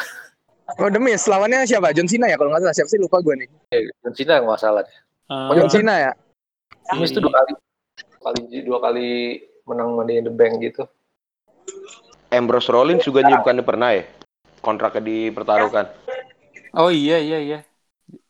[0.81, 1.93] Oh demi lawannya siapa?
[1.93, 3.49] John Cena ya kalau nggak salah siapa sih lupa gue nih.
[3.75, 4.97] Eh, John Cena yang masalah deh.
[5.29, 6.11] Uh, oh, John Cena ya.
[6.97, 7.51] Miz itu dua kali,
[8.23, 9.09] kali dua kali
[9.69, 10.89] menang Money in the Bank gitu.
[12.31, 14.07] Ambrose Rollins juga bukan pernah ya
[14.63, 15.85] kontraknya dipertaruhkan.
[16.77, 17.59] Oh iya iya iya.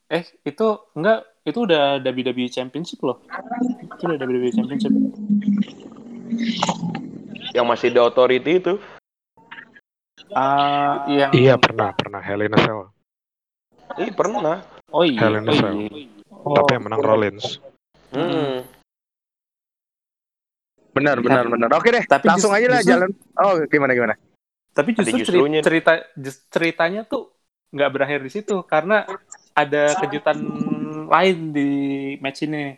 [0.10, 3.22] Eh itu enggak itu udah WWE Championship loh.
[3.86, 4.92] Itu udah WWE Championship.
[7.52, 8.74] Yang masih di authority itu.
[10.32, 11.32] Uh, yang...
[11.36, 12.88] Iya pernah pernah Helena Cell.
[14.00, 14.64] Iya pernah.
[14.92, 15.20] Oh iya.
[15.20, 15.76] Helena oh, Cell.
[15.76, 16.08] Iya.
[16.32, 16.56] Oh.
[16.56, 17.60] Tapi yang menang Rollins.
[18.12, 18.64] Hmm.
[20.92, 21.70] Benar benar benar.
[21.76, 22.04] Oke deh.
[22.04, 23.10] Tapi langsung aja lah jalan.
[23.40, 24.16] Oh gimana gimana.
[24.72, 25.94] Tapi justru cerita, cerita
[26.48, 27.36] ceritanya tuh
[27.72, 29.04] nggak berakhir di situ karena
[29.56, 30.40] ada kejutan
[31.12, 31.70] lain di
[32.24, 32.76] match ini.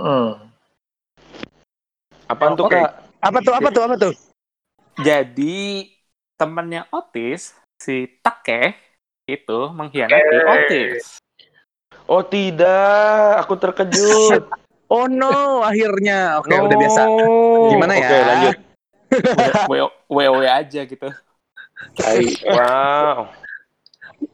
[0.00, 0.52] Hmm.
[2.28, 2.84] Apa tuh okay.
[3.22, 4.14] Apa tuh apa tuh apa tuh?
[5.06, 5.86] Jadi
[6.34, 8.74] temannya Otis, si Take
[9.30, 11.22] itu mengkhianati Otis.
[12.10, 14.42] Oh tidak, aku terkejut.
[14.94, 16.42] oh no, akhirnya.
[16.42, 16.66] Oke, okay, no.
[16.66, 17.00] udah biasa.
[17.70, 18.02] Gimana ya?
[18.02, 18.56] Oke, okay, lanjut.
[20.10, 21.08] WoW aja gitu.
[22.02, 23.30] Hai, wow.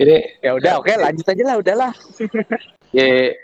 [0.01, 1.93] Ini ya udah, oke, okay, lanjut aja lah, udahlah.
[2.97, 3.37] ya,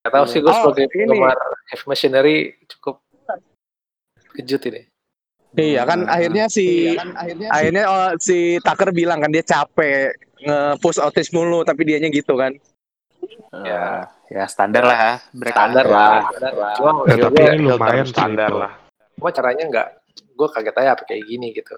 [0.00, 1.36] nggak tahu sih gue oh, sebagai penggemar
[1.68, 3.04] Heavy Machinery cukup
[4.38, 4.82] kejut ini.
[5.58, 9.42] Iya kan akhirnya si iya, kan, akhirnya, akhirnya si, oh, si Tucker bilang kan dia
[9.42, 10.14] capek
[10.44, 12.54] nge-push Otis mulu tapi dianya gitu kan.
[13.64, 15.14] Ya, ya standar lah ya.
[15.32, 16.30] Standar lah.
[16.76, 18.72] Cuma ya, tapi ini lumayan standar lah.
[19.18, 19.88] Cuma caranya enggak
[20.38, 21.74] gue kaget aja apa kayak gini gitu.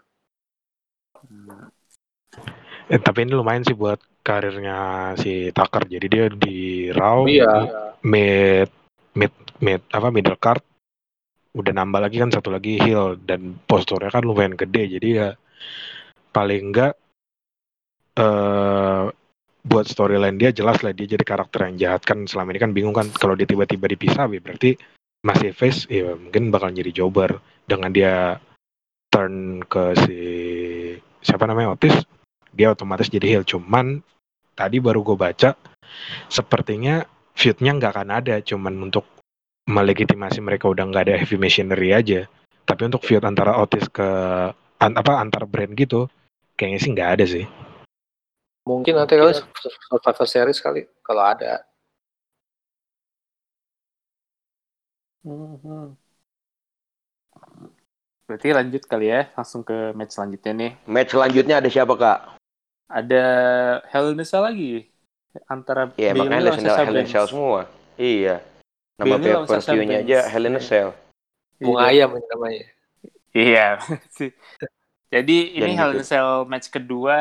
[2.91, 5.89] Eh, tapi ini lumayan sih buat karirnya si Tucker.
[5.89, 7.71] Jadi dia di Raw, iya.
[8.05, 8.69] mid
[9.17, 9.33] mid
[9.63, 10.61] mid apa middle card
[11.51, 15.29] udah nambah lagi kan satu lagi heel dan posturnya kan lumayan gede jadi ya
[16.31, 16.95] paling enggak
[18.19, 19.11] uh,
[19.61, 22.73] buat buat storyline dia jelas lah dia jadi karakter yang jahat kan selama ini kan
[22.73, 24.79] bingung kan kalau dia tiba-tiba dipisah ya berarti
[25.21, 27.41] masih face ya mungkin bakal jadi jobber.
[27.69, 28.41] Dengan dia
[29.13, 30.21] turn ke si
[31.23, 31.95] siapa namanya Otis
[32.51, 34.03] dia otomatis jadi heel cuman
[34.59, 35.55] tadi baru gue baca
[36.27, 39.07] sepertinya feudnya nggak akan ada cuman untuk
[39.69, 42.21] melegitimasi mereka udah nggak ada heavy machinery aja
[42.65, 44.07] tapi untuk feud antara Otis ke
[44.81, 46.07] an- apa antar brand gitu
[46.55, 47.45] kayaknya sih nggak ada sih
[48.61, 49.33] Mungkin nanti kali
[49.89, 51.65] Survivor Series kali kalau ada.
[55.25, 55.97] Mhm.
[58.29, 60.71] Berarti lanjut kali ya, langsung ke match selanjutnya nih.
[60.87, 62.19] Match selanjutnya ada siapa kak?
[62.87, 63.25] Ada
[63.91, 64.87] Hell in a Cell lagi
[65.51, 67.11] antara Iya Bayley makanya lawan Hell Sasha Hell in a.
[67.11, 67.61] Cell semua.
[67.99, 68.37] Iya.
[69.01, 69.33] Nama Sasha
[69.73, 70.07] pay-per-view-nya Banks.
[70.07, 70.89] aja Hell in a Cell.
[71.57, 71.89] Bunga Iya.
[72.07, 72.65] ayam namanya.
[73.31, 73.67] Iya.
[74.11, 74.31] sih.
[75.15, 76.05] Jadi ini Dan Hell in gitu.
[76.05, 77.17] a Cell match kedua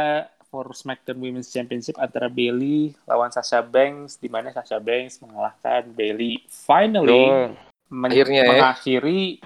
[0.46, 6.42] for SmackDown Women's Championship antara Bailey lawan Sasha Banks di mana Sasha Banks mengalahkan Bailey
[6.48, 7.54] finally Dong.
[7.88, 8.50] men- Akhirnya ya.
[8.52, 9.42] mengakhiri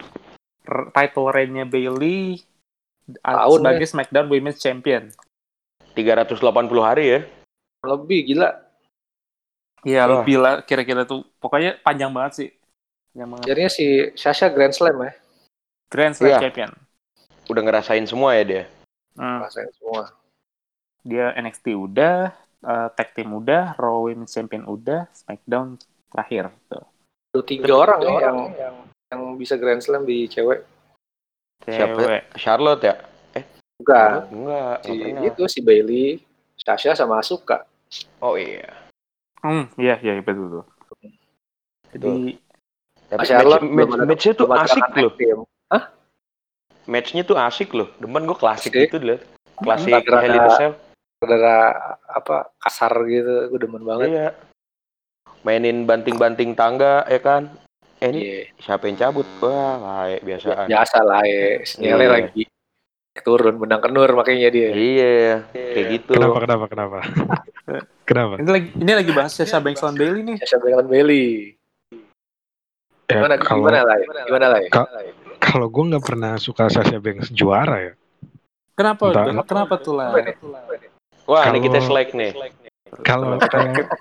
[0.64, 2.40] r- title reign-nya Bailey
[3.20, 5.12] Tahun sebagai SmackDown Women's Champion.
[5.92, 6.40] 380
[6.80, 7.20] hari ya.
[7.84, 8.50] Lebih gila.
[9.84, 10.24] Iya, Wah.
[10.24, 11.28] lebih lah kira-kira tuh.
[11.40, 12.50] Pokoknya panjang banget sih.
[13.12, 13.46] Panjang banget.
[13.48, 15.12] Jadinya si Sasha Grand Slam ya.
[15.92, 16.40] Grand Slam Iya.
[16.48, 16.72] Champion.
[17.52, 18.64] Udah ngerasain semua ya dia.
[19.20, 19.44] Hmm.
[19.44, 20.10] Rasain semua.
[21.04, 22.32] Dia NXT udah,
[22.64, 25.76] eh, tag team udah, Raw Women's Champion udah, SmackDown
[26.10, 26.48] terakhir.
[26.72, 26.88] Tuh.
[27.36, 28.76] Ada tiga orang ya yang, yang
[29.14, 30.64] yang bisa Grand Slam di cewek.
[31.68, 31.98] Siapa?
[32.00, 32.24] Cewek.
[32.40, 32.96] Charlotte ya?
[33.78, 34.12] Bukan.
[34.32, 34.76] Enggak.
[34.86, 35.28] Si nggak pernah.
[35.28, 36.08] itu si Bailey,
[36.56, 37.68] Sasha sama Asuka.
[38.24, 38.70] Oh iya.
[39.44, 40.64] Hmm, iya, iya, betul.
[40.64, 40.64] betul.
[41.92, 42.40] Jadi,
[43.06, 45.12] Tapi Charlotte match, match, matchnya tuh asik loh.
[45.14, 45.40] team.
[46.84, 47.88] Matchnya tuh asik loh.
[47.96, 48.88] Demen gue klasik Asik.
[48.88, 49.22] gitu dilihat.
[49.56, 50.74] Klasik Rada-rada- Hell in a Cell.
[51.20, 51.56] Saudara
[52.04, 54.08] apa kasar gitu, gue demen banget.
[54.10, 54.28] Iya.
[55.44, 57.48] Mainin banting-banting tangga ya kan.
[58.00, 58.40] Eh ini Iya.
[58.60, 59.24] siapa yang cabut?
[59.40, 60.68] Wah, layak biasaan.
[60.68, 62.16] Biasa lah ya, sinyalnya Iya.
[62.18, 62.44] lagi
[63.22, 64.74] turun benang kenur makanya dia.
[64.74, 66.12] Iya, kayak gitu.
[66.18, 66.98] kenapa kenapa kenapa
[68.04, 70.38] kenapa ini lagi ini lagi bahas Sasha Banks lawan Bailey nih.
[70.40, 71.56] Sasha Banks Bailey.
[73.06, 73.96] ya, Gimana kalau gimana lah?
[74.26, 74.60] Gimana lah?
[74.68, 74.92] Ka-
[75.40, 77.94] kalau gue nggak pernah suka Sasha Banks juara ya
[78.74, 79.12] Kenapa?
[79.12, 80.10] Entah- Kenapa tuh lah?
[81.24, 82.32] Wah, ini Kalau- kita selek nih.
[83.02, 83.38] kalau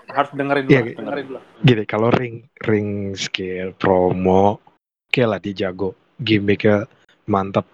[0.09, 0.72] Harus dengerin dulu.
[0.72, 1.38] Iya, dengerin dulu.
[1.61, 4.61] gini kalau ring ring skill promo
[5.09, 6.84] oke lah dia jago gimmicknya
[7.24, 7.64] mantap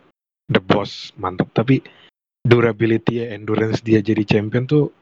[0.47, 1.83] the boss mantap tapi
[2.41, 4.95] durability ya endurance dia jadi champion tuh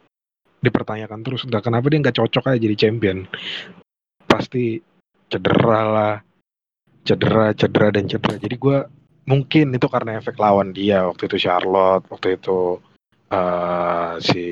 [0.67, 1.47] dipertanyakan terus.
[1.47, 3.25] Entah kenapa dia nggak cocok aja jadi champion?
[4.27, 4.83] Pasti
[5.31, 6.17] cedera lah.
[7.07, 8.35] Cedera cedera dan cedera.
[8.37, 8.83] Jadi gua
[9.27, 11.07] mungkin itu karena efek lawan dia.
[11.07, 12.83] Waktu itu Charlotte waktu itu
[13.27, 14.45] eh si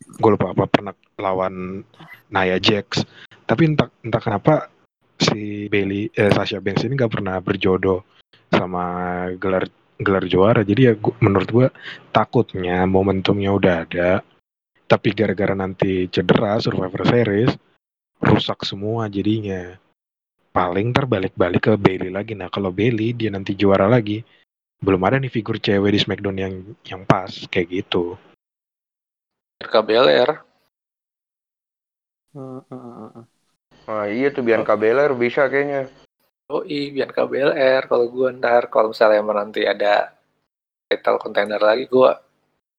[0.00, 1.84] gue lupa apa pernah lawan
[2.32, 3.04] Nia Jax.
[3.44, 4.68] Tapi entah entah kenapa
[5.20, 8.04] si Bailey eh, Sasha Banks ini nggak pernah berjodoh
[8.48, 8.84] sama
[9.36, 9.68] gelar
[10.00, 10.64] gelar juara.
[10.64, 11.68] Jadi ya gua, menurut gua
[12.10, 14.10] takutnya momentumnya udah ada
[14.90, 17.54] tapi gara-gara nanti cedera Survivor Series
[18.18, 19.78] rusak semua jadinya
[20.50, 24.26] paling ntar balik-balik ke Bailey lagi nah kalau Bailey dia nanti juara lagi
[24.82, 28.18] belum ada nih figur cewek di Smackdown yang yang pas kayak gitu
[29.60, 30.30] KBLR.
[32.32, 33.24] Hmm, hmm, hmm, hmm.
[33.90, 35.90] Nah, iya tuh Bianca Belair bisa kayaknya.
[36.48, 37.82] Oh iya, biar KBLR.
[37.90, 40.14] Kalau gue ntar, kalau misalnya emang nanti ada
[40.88, 42.10] title contender lagi, gue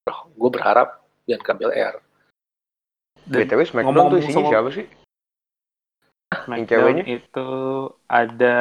[0.10, 1.96] gue berharap biar KBLR.
[3.30, 4.86] Dan BTW SmackDown tuh ngomong-ngomong isinya siapa sih?
[6.32, 7.04] SmackDown ceweknya?
[7.06, 7.50] itu
[8.08, 8.58] ada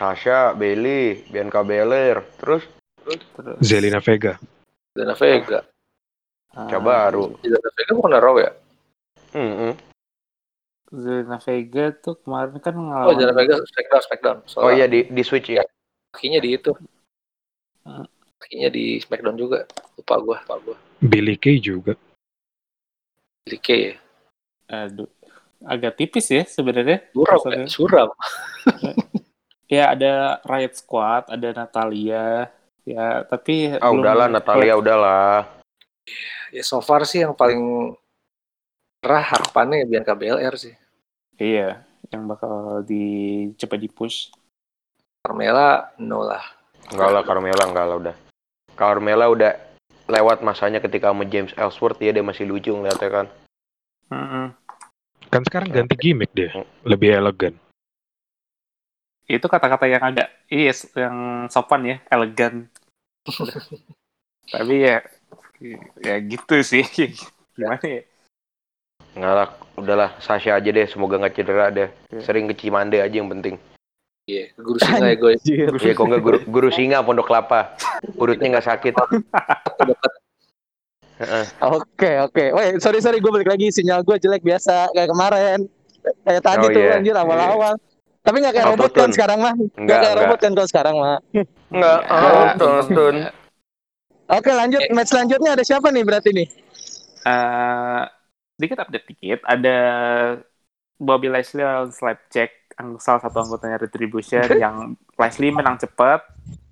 [0.00, 2.64] Sasha, Bailey, Bianca Belair, terus
[3.04, 4.40] terus, Zelina Vega
[4.96, 5.60] Zelina Vega.
[6.56, 7.36] ah, coba baru.
[7.44, 8.50] Zelina Vega bukan Raw ya?
[9.36, 9.76] Hmm,
[10.90, 14.38] Zelina Vega tuh kemarin kan Oh, ngelawan Zelina Vega Smackdown, Smackdown.
[14.58, 15.62] Oh iya di di switch ya.
[16.10, 16.72] kakinya di itu.
[17.86, 18.02] Hmm.
[18.40, 19.68] Kakinya di Smackdown juga.
[19.94, 20.76] Lupa gue, lupa gue.
[21.00, 21.92] Billy Kay juga
[23.44, 23.94] Billy Kay ya.
[24.70, 25.08] Aduh,
[25.64, 27.04] agak tipis ya sebenarnya.
[27.12, 27.64] Suram, ya?
[27.68, 28.08] Suram.
[29.70, 32.50] Ya ada Riot Squad, ada Natalia,
[32.82, 35.46] ya tapi Ah belum- udahlah Natalia udahlah.
[36.50, 37.94] Ya so far sih yang paling
[38.98, 40.74] cerah harapannya biar KBLR sih.
[41.38, 43.06] Iya, yang bakal di
[43.62, 44.34] coba di push.
[45.22, 46.42] Carmela, no lah.
[46.90, 48.14] Enggak lah Carmela enggak lah udah.
[48.80, 49.52] Carmela udah
[50.08, 53.26] lewat masanya ketika sama James Ellsworth ya dia masih lucu ngeliatnya kan.
[54.08, 54.56] Mm-mm.
[55.30, 56.50] kan sekarang ganti gimmick deh
[56.82, 57.54] lebih elegan
[59.30, 62.66] Itu kata-kata yang ada, yes, yang sopan ya, elegan.
[64.50, 64.98] tapi ya,
[66.02, 66.82] ya gitu sih.
[67.54, 68.02] gimana ya
[69.14, 71.90] Nggak lah, udahlah Sasha aja deh, semoga nggak cedera deh.
[72.10, 72.22] Iya.
[72.22, 73.58] Sering ke Cimande aja yang penting.
[74.30, 75.32] Iya, guru singa ya gue.
[75.42, 77.74] Iya, kok nggak guru, guru singa Pondok Kelapa.
[78.14, 78.94] Urutnya nggak sakit.
[81.18, 81.44] Heeh.
[81.60, 82.44] Oke oke.
[82.54, 85.58] Woi sorry sorry gue balik lagi sinyal gue jelek biasa kayak kemarin.
[86.24, 86.96] Kayak tadi Oh, tuh iya.
[86.96, 87.74] anjir awal-awal.
[88.20, 89.52] Tapi nggak kayak robot kan sekarang mah.
[89.52, 90.22] Nggak Enggak, kayak enggak.
[90.24, 91.18] robot kan kalau sekarang mah.
[91.68, 91.98] Nggak.
[94.30, 96.46] Oke lanjut match selanjutnya ada siapa nih berarti nih?
[97.20, 98.02] Eh,
[98.54, 99.76] sedikit update dikit ada
[100.96, 102.54] Bobby Lashley lawan Slapjack
[103.02, 104.76] salah satu anggotanya Retribution yang
[105.20, 106.20] Lashley menang cepat.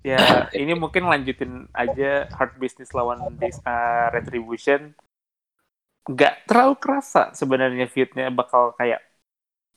[0.01, 4.95] Ya ini mungkin lanjutin aja hard business lawan dis- eh, Retribution.
[6.09, 9.01] Nggak terlalu kerasa sebenarnya feudnya bakal kayak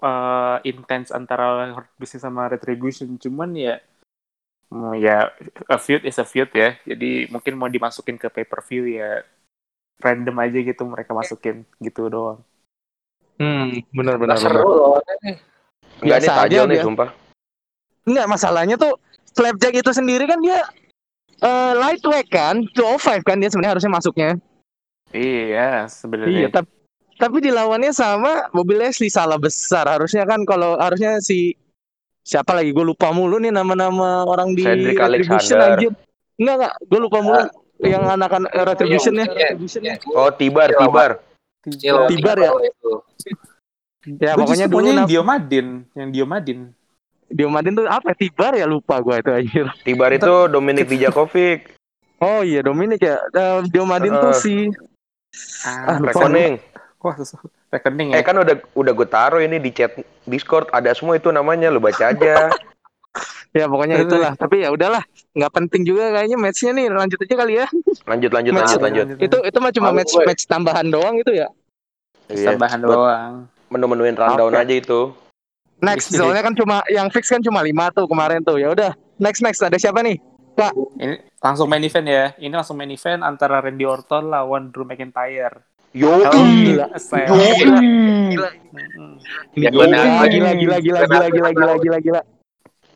[0.02, 3.18] eh, intens antara hard business sama Retribution.
[3.20, 3.74] Cuman ya
[4.72, 5.28] mau ya
[5.68, 6.76] a feud is a feud ya.
[6.88, 9.20] Jadi mungkin mau dimasukin ke pay per view ya
[10.02, 12.40] random aja gitu mereka masukin gitu doang.
[13.40, 14.36] Hmm benar benar.
[14.36, 14.72] Nggak seru
[15.24, 15.36] nih.
[16.02, 16.84] Nggak, ini tajam nih, dia.
[16.84, 17.08] sumpah.
[18.02, 18.98] Enggak masalahnya tuh
[19.32, 20.60] Slapjack itu sendiri kan dia
[21.40, 24.30] eh, lightweight kan 205 kan dia sebenarnya harusnya masuknya.
[25.14, 26.70] iya Iya, sebenarnya tapi
[27.22, 29.86] tapi dilawannya sama Bobby Leslie salah besar.
[29.86, 31.54] Harusnya kan kalau harusnya si
[32.26, 35.70] siapa lagi gue lupa mulu nih nama-nama orang di Cedric Retribution Alexander.
[35.78, 35.90] anjir.
[36.42, 37.42] Enggak enggak, gue lupa mulu
[37.82, 39.26] yang anak-anak Retribution ya.
[39.30, 39.94] Iya, iya.
[40.14, 41.10] Oh, Tibar, Iya, Tibar.
[41.78, 42.50] Iya, Tibar tiga ya?
[44.02, 46.74] Ya Gua pokoknya dulu yang Diomadin yang Diomadin
[47.32, 48.12] Diomadin tuh apa?
[48.12, 49.66] Tibar ya lupa gue itu anjir.
[49.86, 51.78] Tibar itu Dominik Dijakovic.
[52.20, 53.16] Oh iya Dominic ya.
[53.32, 54.42] Eh, Diomadin tuh Heeh.
[54.42, 54.54] si
[55.64, 55.98] ah, Ah.
[56.02, 56.60] Rekening.
[57.02, 57.18] wah
[57.74, 59.90] rekening ya Eh kan udah udah gue taruh ini di chat
[60.22, 62.46] Discord ada semua itu namanya lu baca aja.
[63.58, 64.36] ya pokoknya itulah.
[64.38, 65.02] Tapi ya udahlah,
[65.34, 66.86] nggak penting juga kayaknya matchnya nih.
[66.90, 67.66] Lanjut aja kali ya.
[68.06, 69.06] Lanjut lanjut Match- lanjut lanjut.
[69.18, 70.24] Itu itu mah cuma match gue.
[70.26, 71.48] match tambahan doang itu ya.
[72.30, 72.54] Iya.
[72.54, 73.34] tambahan Buat doang
[73.72, 74.60] Menu-menuin rundown Oke.
[74.60, 75.00] aja itu.
[75.82, 78.60] Next, soalnya kan cuma yang fix kan cuma lima tuh kemarin tuh.
[78.60, 80.20] Ya udah, next next ada siapa nih?
[81.00, 85.64] ini langsung main event ya ini langsung main event antara Randy Orton lawan Drew McIntyre
[85.92, 86.88] Yo, Gila.
[86.96, 88.48] Saya- Gila.
[89.52, 92.20] Gila, gila, gila, gila, gila, gila, gila, gila, gila.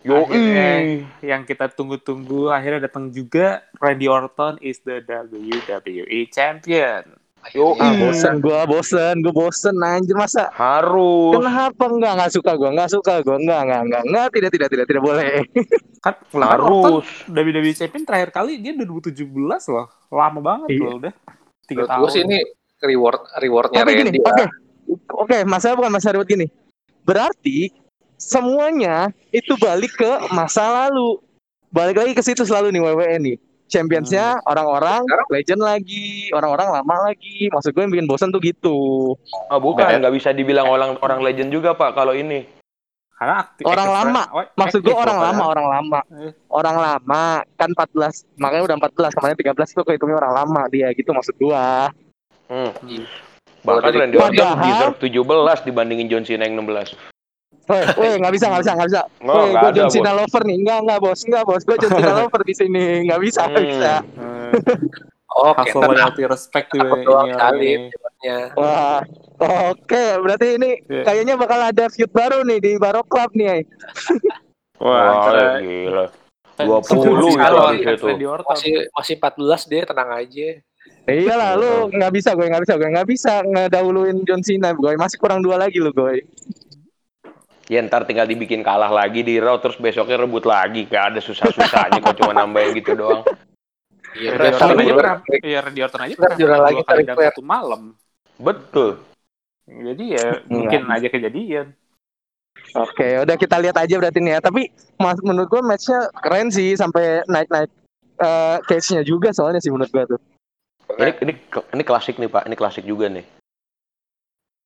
[0.00, 7.20] yo, Akhirnya yang kita tunggu-tunggu akhirnya datang juga Randy Orton is the WWE champion.
[7.50, 10.48] Yo, Ah, bosen gua, bosen, gua bosen anjir masa.
[10.50, 11.34] harus.
[11.34, 14.86] Kenapa enggak enggak suka gua, enggak suka gua, enggak, enggak, enggak, enggak, tidak, tidak, tidak,
[14.86, 15.32] tidak boleh.
[16.04, 17.06] Kan kan Harus.
[17.26, 19.26] WWE champion terakhir kali dia 2017
[19.68, 19.86] loh.
[20.08, 20.82] Lama banget Iya.
[20.82, 21.12] loh udah.
[21.66, 21.98] Tiga tahun.
[21.98, 22.38] gue sih ini
[22.78, 24.50] reward rewardnya Oke gini, Randy oke, lah.
[25.18, 26.46] oke, masalah bukan masalah ribut gini.
[27.02, 27.74] Berarti
[28.16, 31.18] semuanya itu balik ke masa lalu,
[31.68, 33.36] balik lagi ke situ selalu nih WWE nih.
[33.66, 37.50] Championsnya orang-orang Sekarang- legend lagi, orang-orang lama lagi.
[37.50, 38.78] Maksud gue yang bikin bosan tuh gitu.
[39.50, 40.14] Ah, bukan, Nggak.
[40.14, 42.46] bisa dibilang orang orang legend juga pak kalau ini.
[43.16, 44.22] Karena aktif, Orang active lama.
[44.28, 45.52] oh, Maksud gue orang lama, padahal.
[45.56, 46.00] orang lama.
[46.20, 46.32] Eh.
[46.46, 47.22] Orang lama
[47.56, 51.88] kan 14, makanya udah 14, kemarin 13 itu kehitungnya orang lama dia gitu maksud gua.
[52.46, 52.70] Hmm.
[52.76, 53.04] Hmm.
[53.64, 56.92] Bahkan Randy Orton deserve 17 dibandingin John Cena yang 16.
[57.98, 59.02] Woi, nggak bisa, nggak bisa, nggak bisa.
[59.26, 61.92] Oh, Woi, gue ada, John Cena lover nih, nggak, nggak bos, nggak bos, gue John
[61.98, 63.70] Cena lover di sini, nggak bisa, nggak Hmm.
[63.70, 63.92] bisa.
[64.16, 64.52] Eh,
[65.36, 67.72] Oke, ntar loyalty respect tuh ini kali.
[68.56, 69.04] Wah,
[69.68, 71.02] oke, berarti ini Iya.
[71.04, 73.60] kayaknya bakal ada feud baru nih di Baro Club nih.
[74.80, 76.06] Wah, Wah, gila.
[76.56, 78.06] Fans- 20 fans itu.
[78.48, 80.48] Masih masih 14 deh, tenang aja.
[81.06, 84.96] Iya lah, lu nggak bisa, gue nggak bisa, gue nggak bisa ngedahuluin John Cena, gue
[84.96, 86.24] masih kurang dua lagi lu, gue.
[87.66, 90.86] Ya ntar tinggal dibikin kalah lagi di Raw terus besoknya rebut lagi.
[90.86, 93.26] Gak ada susah-susahnya kok cuma nambahin gitu doang.
[94.16, 97.02] Iya, Randy Randy Orton aja pernah, iya Randy Orton aja pernah juara dua lagi kali
[97.04, 97.82] dalam satu malam.
[98.40, 98.90] Betul.
[99.66, 101.74] Jadi ya mungkin aja kejadian.
[102.72, 104.40] Oke, udah kita lihat aja berarti nih ya.
[104.40, 107.68] Tapi mas, menurut gue matchnya keren sih sampai naik-naik
[108.16, 110.20] eh case-nya juga soalnya sih menurut gue tuh.
[110.96, 111.32] Ini ini
[111.76, 112.48] ini klasik nih Pak.
[112.48, 113.26] Ini klasik juga nih.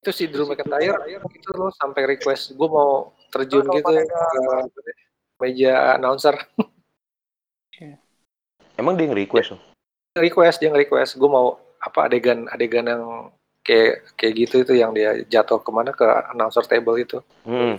[0.01, 0.97] Itu si Drew McIntyre
[1.31, 4.01] itu loh sampai request gue mau terjun gitu ke
[5.39, 6.35] meja announcer
[8.77, 9.61] Emang dia nge-request loh.
[10.17, 13.03] request dia nge-request gue mau apa adegan adegan yang
[13.61, 17.77] kayak kayak gitu itu yang dia jatuh ke mana ke announcer table itu Hmm.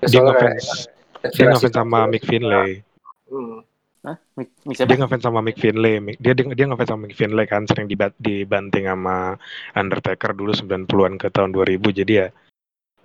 [0.00, 0.88] Ya, Dia ngefans,
[1.22, 2.80] ngefans sama Mick Finlay.
[3.28, 3.60] hmm.
[4.04, 4.16] Hah?
[4.36, 5.96] Mik, Mik Dia ngefans sama Mick Finlay.
[5.96, 9.40] Mick- Dia dia, dia ngefans sama Mick Finlay kan sering dibat, dibanting sama
[9.72, 11.80] Undertaker dulu 90-an ke tahun 2000.
[12.04, 12.28] Jadi ya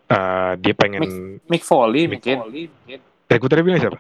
[0.10, 3.00] eh, dia pengen Mick Foley Mick mungkin.
[3.30, 4.00] Eh gue tadi bilang siapa?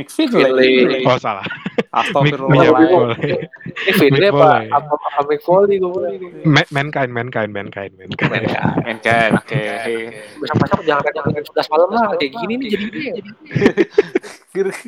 [0.00, 0.48] Mick Finlay.
[0.48, 1.04] Finlay.
[1.04, 1.44] Oh salah.
[1.90, 3.18] Astagfirullah.
[3.18, 4.62] Ini Mick apa?
[4.62, 4.66] Foley.
[4.70, 9.32] Apa apa Mick Foley gue Mankind, mankind, mankind, mankind.
[9.34, 9.62] Oke.
[10.38, 12.68] Besok-besok jangan jangan 11 malam lah kayak gini nih
[14.50, 14.78] jadi udah,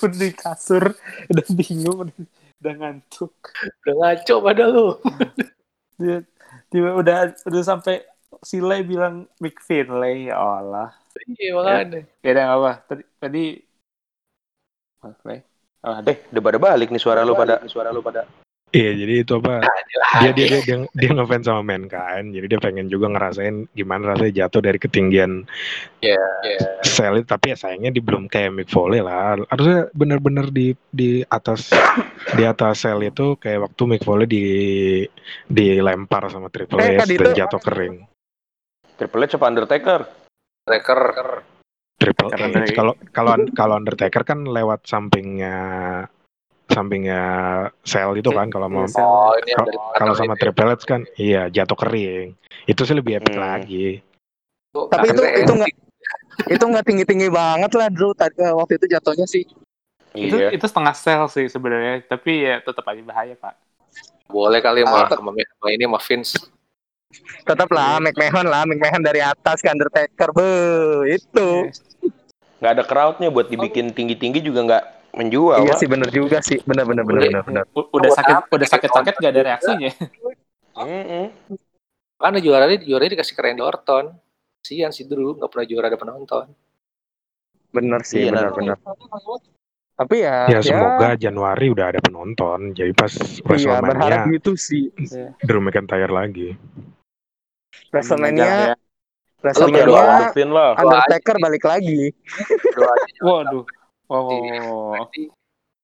[0.00, 0.84] udah di kasur,
[1.28, 2.16] udah bingung, udah,
[2.60, 3.32] udah ngantuk.
[3.84, 4.88] udah ngaco pada lu.
[6.00, 6.24] Dia,
[6.72, 8.04] tiba udah udah sampai
[8.44, 10.92] Sile bilang Mick Finlay, ya Allah.
[11.26, 12.00] Iya makanya.
[12.24, 12.72] Ya udah nggak apa.
[12.86, 13.44] Tadi tadi
[14.98, 15.47] Oke.
[15.78, 16.10] Oh, ada.
[16.10, 17.62] Eh, udah pada balik nih suara lu pada.
[17.70, 18.26] Suara lu pada.
[18.68, 19.64] Iya, jadi itu apa?
[20.20, 24.44] Dia dia dia dia, dia ngefans sama Mankind, jadi dia pengen juga ngerasain gimana rasanya
[24.44, 25.48] jatuh dari ketinggian
[26.04, 26.20] Iya.
[26.84, 29.40] sel itu, tapi ya sayangnya di belum kayak Mick Foley lah.
[29.48, 31.72] Harusnya bener-bener di di atas
[32.36, 34.44] di atas sel itu kayak waktu Mick Foley di
[35.48, 37.32] dilempar sama Triple Eh, H Kak dan Dito.
[37.32, 38.04] jatuh kering.
[39.00, 40.00] Triple H apa Undertaker?
[40.68, 41.00] Tracker.
[41.98, 42.70] Triple H.
[42.72, 45.56] Kalau kalau kalau Undertaker kan lewat sampingnya
[46.68, 47.22] sampingnya
[47.82, 49.02] sel itu kan kalau mau Iya.
[49.02, 49.34] Oh
[49.98, 50.40] Kalau- sama ya.
[50.46, 52.38] Triple H kan iya jatuh kering.
[52.64, 53.42] Itu sih lebih epic Hmm.
[53.42, 53.98] lagi.
[54.70, 55.72] Tapi itu itu nggak
[56.54, 59.42] itu nggak tinggi tinggi banget lah Drew tadi waktu itu jatuhnya sih.
[60.14, 60.54] Itu Iya.
[60.54, 63.54] itu setengah sel sih sebenarnya, tapi ya tetap aja bahaya, Pak.
[64.28, 66.36] boleh kali Ah, mah sama, sama ini sama Vince.
[67.40, 70.52] Tetap lah McMahon lah McMahon dari atas ke Undertaker be
[71.10, 71.48] itu.
[72.58, 74.84] Nggak ada crowdnya buat dibikin tinggi-tinggi juga nggak
[75.14, 75.62] menjual.
[75.64, 75.80] Iya Wak.
[75.80, 77.64] sih bener juga sih bener bener bener bener bener.
[77.74, 79.90] Udah sakit udah sakit-sakit gak ada reaksinya.
[80.78, 81.26] Mm-mm.
[82.18, 84.14] Kan juaranya juaranya dikasih ke Randy Orton.
[84.62, 86.46] Sian si Drew nggak pernah juara ada penonton.
[87.70, 88.76] Bener sih Iya, bener bener.
[89.98, 92.74] Tapi ya Ya semoga Januari udah ada penonton.
[92.74, 94.90] Jadi pas Iya berharap WrestleMania gitu sih.
[95.46, 96.58] Drew McIntyre lagi.
[97.94, 98.74] WrestleMania
[99.38, 100.34] WrestleMania.
[100.74, 102.10] Undertaker balik lagi.
[102.74, 102.94] Doa
[103.26, 103.64] Waduh.
[104.08, 104.96] Wow.
[104.96, 105.28] nanti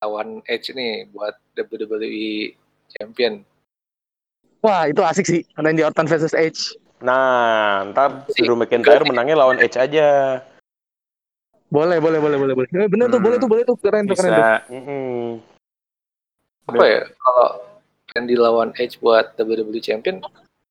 [0.01, 2.57] lawan Edge nih buat WWE
[2.89, 3.45] Champion.
[4.65, 6.73] Wah itu asik sih Randy Orton versus Edge.
[7.05, 10.41] Nah, ntar Drew McIntyre menangnya lawan Edge aja.
[11.69, 12.69] Boleh boleh boleh boleh boleh.
[12.73, 13.25] Eh, bener tuh Hmm.
[13.29, 14.41] boleh tuh boleh tuh keren tuh keren tuh.
[14.41, 15.25] Bisa Mm-mm.
[16.65, 17.49] Apa ya kalau
[18.17, 20.17] Randy lawan Edge buat WWE Champion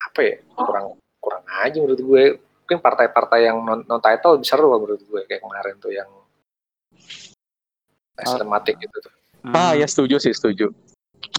[0.02, 2.24] apa ya kurang kurang aja menurut gue.
[2.64, 6.08] Mungkin partai-partai yang non, non title bisa seru menurut gue kayak kemarin tuh yang
[8.16, 9.12] cinematic gitu tuh.
[9.44, 10.72] Ah Hmm, ya setuju sih setuju.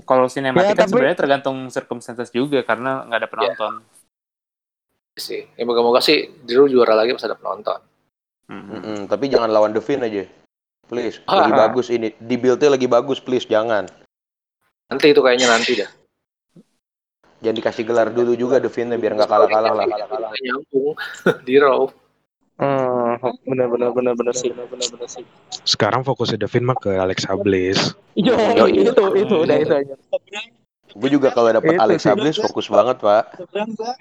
[0.06, 3.74] Kalau sinematik Ya, kan tapi- sebenarnya tergantung circumstances juga karena nggak ada penonton.
[5.16, 5.48] sih.
[5.56, 7.80] Ya moga-moga sih Drew juara lagi pas ada penonton.
[8.46, 8.68] Hmm.
[8.70, 9.00] Mm-mm.
[9.08, 10.28] Tapi jangan lawan The Finn aja.
[10.86, 11.66] Please, lagi Ah.
[11.66, 12.14] bagus ini.
[12.14, 13.90] Di build-nya lagi bagus, please jangan.
[14.86, 15.90] Nanti itu kayaknya nanti dah.
[17.46, 19.86] Jangan dikasih gelar dulu juga The Finn-nya biar nggak kalah-kalah lah.
[20.42, 20.98] Nyambung
[21.48, 21.86] di Raw.
[22.56, 24.50] Hmm, bener bener bener bener sih.
[24.50, 25.22] Bener bener sih.
[25.62, 27.94] Sekarang fokusnya Devin mah ke Alexa Bliss.
[28.18, 29.94] Yo, Yo, itu itu udah itu aja.
[30.96, 32.18] Gue juga kalau dapet Itu Alexa sih.
[32.18, 33.24] Bliss fokus banget, Pak.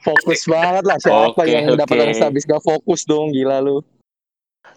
[0.01, 1.83] Fokus banget lah siapa yang oke.
[1.83, 3.83] dapat Alex habis gak fokus dong gila lu.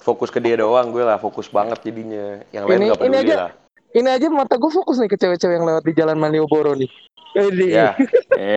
[0.01, 2.41] Fokus ke dia doang gue lah, fokus banget jadinya.
[2.49, 3.35] Yang lain Ini- nggak ini peduli aja.
[3.37, 3.51] lah.
[3.93, 6.89] Ini aja mata gue fokus nih ke cewek-cewek yang lewat di jalan Malioboro nih.
[7.37, 7.65] Ini.
[7.69, 7.93] Ya,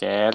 [0.00, 0.34] Ken,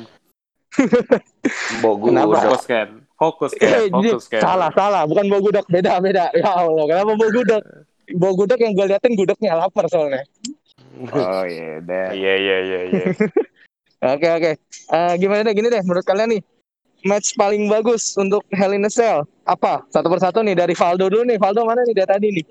[1.81, 4.41] udah fokus Ken, fokus Eh, Ken, ini fokus Ken.
[4.43, 5.03] salah salah.
[5.09, 6.29] Bukan bau gudeg beda beda.
[6.37, 8.59] Ya Allah kenapa bau gudeg?
[8.61, 10.21] Yang gue liatin gudegnya lapar soalnya.
[11.09, 12.07] Oh iya, deh.
[12.21, 13.05] Iya, iya, iya, iya.
[14.13, 14.51] oke oke.
[14.93, 16.41] Eh, gimana deh gini deh menurut kalian nih.
[17.05, 19.85] Match paling bagus untuk Hell in a Cell apa?
[19.93, 21.37] Satu persatu nih dari Valdo dulu nih.
[21.37, 22.45] Valdo mana nih dari tadi nih?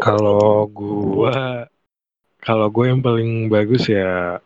[0.00, 1.64] Kalau gua
[2.38, 4.38] kalau gue yang paling bagus ya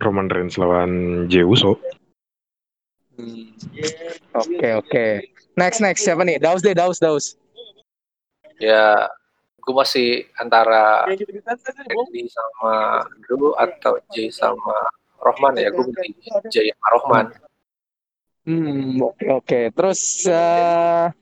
[0.00, 0.90] Roman Reigns lawan
[1.28, 1.76] Jey Uso.
[4.32, 5.06] oke oke
[5.60, 7.36] next next siapa nih Daus deh Daus Daus
[8.60, 9.08] Ya,
[9.64, 14.76] gue masih antara Randy sama Drew atau Jay sama
[15.16, 15.72] Rohman ya.
[15.72, 16.12] Gue pilih
[16.52, 17.26] Jay sama Rohman.
[18.44, 21.12] hmm oke oke terus eh,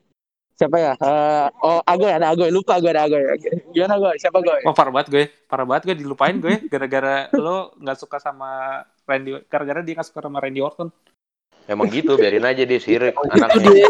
[0.59, 3.23] siapa ya Eh, oh Agoy ada Agoy lupa gue ada Agoy
[3.71, 7.71] gimana Agoy siapa Agoy Wah parah banget gue, parah banget gue dilupain gue gara-gara lo
[7.79, 10.93] nggak suka sama Randy, gara-gara dia nggak suka sama Randy Orton.
[11.65, 13.89] Emang gitu, biarin aja dia sirik anaknya.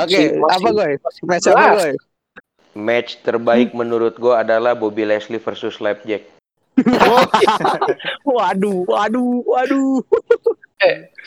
[0.00, 0.88] Oke, Masih- apa gue?
[1.28, 1.90] Match apa gue?
[2.72, 6.24] Match terbaik menurut gue adalah Bobby Leslie versus Slapjack.
[8.28, 10.00] Waduh, waduh, waduh.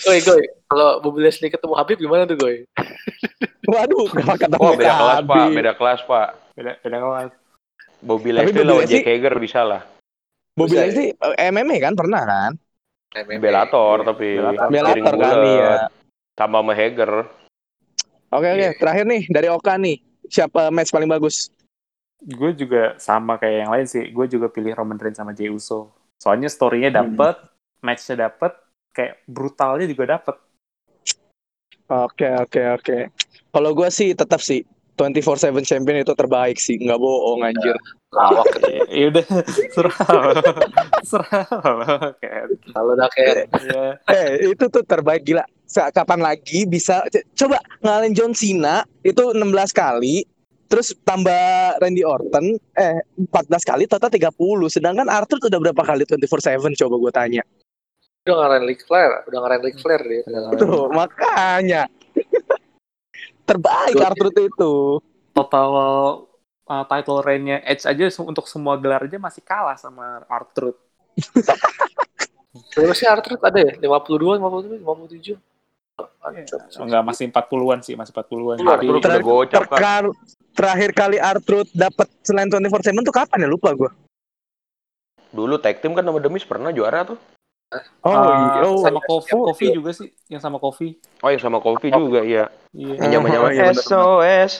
[0.06, 0.46] Goy, goy.
[0.70, 2.62] Kalau Bobby Leslie ketemu Habib gimana tuh, goy?
[3.70, 5.18] Waduh, kenapa kata Oh, beda kelas, Pak.
[5.18, 5.50] Habib?
[5.58, 6.28] Beda kelas, Pak.
[6.54, 7.30] Beda, beda kelas.
[8.00, 9.82] Bobby Leslie Bobby lawan Leslie- Jack Hager bisa lah.
[10.54, 12.52] Bobby Bisa, Leslie eh, MMA kan pernah kan?
[13.12, 13.42] MMA.
[13.42, 14.38] Belator tapi
[14.70, 15.38] Bellator kan bulat.
[15.50, 15.74] iya.
[16.38, 17.12] Tambah sama Hager.
[18.30, 18.72] Oke oke, Iya.
[18.78, 19.98] terakhir nih dari Oka nih.
[20.30, 21.50] siapa match paling bagus?
[22.22, 24.14] Gue juga sama kayak yang lain sih.
[24.14, 25.90] Gue juga pilih Roman Reigns sama Jey Uso.
[26.22, 27.34] Soalnya story-nya dapet,
[27.82, 28.54] match-nya dapet,
[28.94, 30.38] kayak brutalnya juga dapet.
[31.90, 32.98] Oke oke oke.
[33.50, 34.62] Kalau gue sih tetap sih
[34.94, 37.74] 24/7 champion itu terbaik sih, nggak bohong anjir.
[38.14, 38.46] Lawak.
[38.94, 39.26] ya udah,
[39.74, 39.98] serah.
[41.02, 41.46] Serah
[42.74, 43.98] Kalau udah kayak ya.
[44.12, 45.42] Eh itu tuh terbaik gila.
[45.70, 47.06] Sa- Kapan lagi bisa
[47.38, 49.40] coba ngalahin John Cena itu 16
[49.74, 50.26] kali
[50.70, 54.30] terus tambah Randy Orton eh 14 kali total 30
[54.70, 57.44] sedangkan Arthur udah berapa kali 24/7 coba gue tanya.
[58.26, 60.22] Udah ngarahin Ric Flair, udah ngarahin Ric Flair dia.
[60.54, 61.84] Tuh, makanya
[63.48, 63.96] terbaik.
[63.98, 64.74] Arthur itu.
[65.30, 65.70] total
[66.68, 70.76] uh, title reign-nya Edge aja untuk semua gelar aja masih kalah sama Arthur.
[72.76, 73.72] Berapa sih Arthur ada ya?
[73.78, 75.40] 52, 57, 57.
[76.80, 78.58] Enggak, masih 40-an sih, masih 40-an.
[78.58, 80.04] Arthur Tapi udah Terakhir- gocap kan.
[80.50, 83.88] Terakhir kali Arthur dapat selain 24/7 tuh kapan ya lupa gue.
[85.32, 87.16] Dulu tag team kan sama Demis pernah juara tuh.
[88.02, 88.18] Oh, uh,
[88.58, 88.66] iya.
[88.66, 89.46] oh, sama Kofi, iya.
[89.46, 90.98] Kofi juga sih, yang sama Kofi.
[91.22, 92.50] Oh yang sama Kofi juga iya.
[92.74, 93.66] Iya, Yang zaman zaman iya.
[93.78, 94.52] SOS.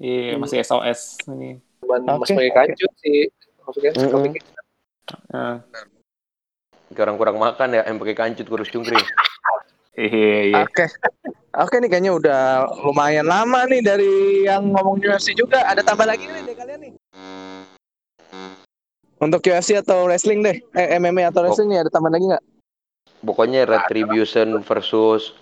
[0.00, 1.60] iya masih SOS ini.
[1.84, 2.56] Cuman Oke, Mas pakai oke.
[2.56, 3.20] kancut sih.
[3.64, 3.92] Maksudnya.
[4.08, 4.30] Kofi
[5.34, 5.58] Uh,
[6.94, 8.94] Kayak orang kurang makan ya, yang pakai kancut kurus cungkring.
[9.98, 10.62] iya, iya.
[10.62, 10.86] Oke.
[11.50, 12.42] Oke nih kayaknya udah
[12.86, 15.66] lumayan lama nih dari yang ngomong UFC juga.
[15.66, 16.92] Ada tambah lagi nih dari kalian nih.
[19.20, 20.56] Untuk UFC atau wrestling deh.
[20.72, 22.44] Eh, MMA atau wrestling nih ada tambahan lagi nggak?
[23.20, 25.36] Pokoknya Retribution versus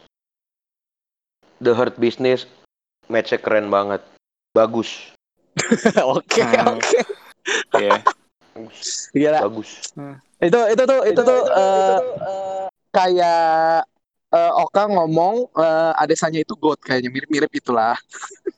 [1.62, 2.51] The Hurt Business
[3.07, 4.03] matchnya keren banget.
[4.51, 5.14] Bagus,
[6.18, 6.74] Oke, Hmm.
[6.74, 6.99] oke.
[7.79, 8.03] Iya.
[9.14, 9.39] Gila.
[9.47, 9.70] bagus.
[10.43, 13.87] Itu itu tuh itu tuh eh, kayak
[14.35, 17.95] eh, Oka ngomong eh, adesannya itu God kayaknya mirip-mirip itulah.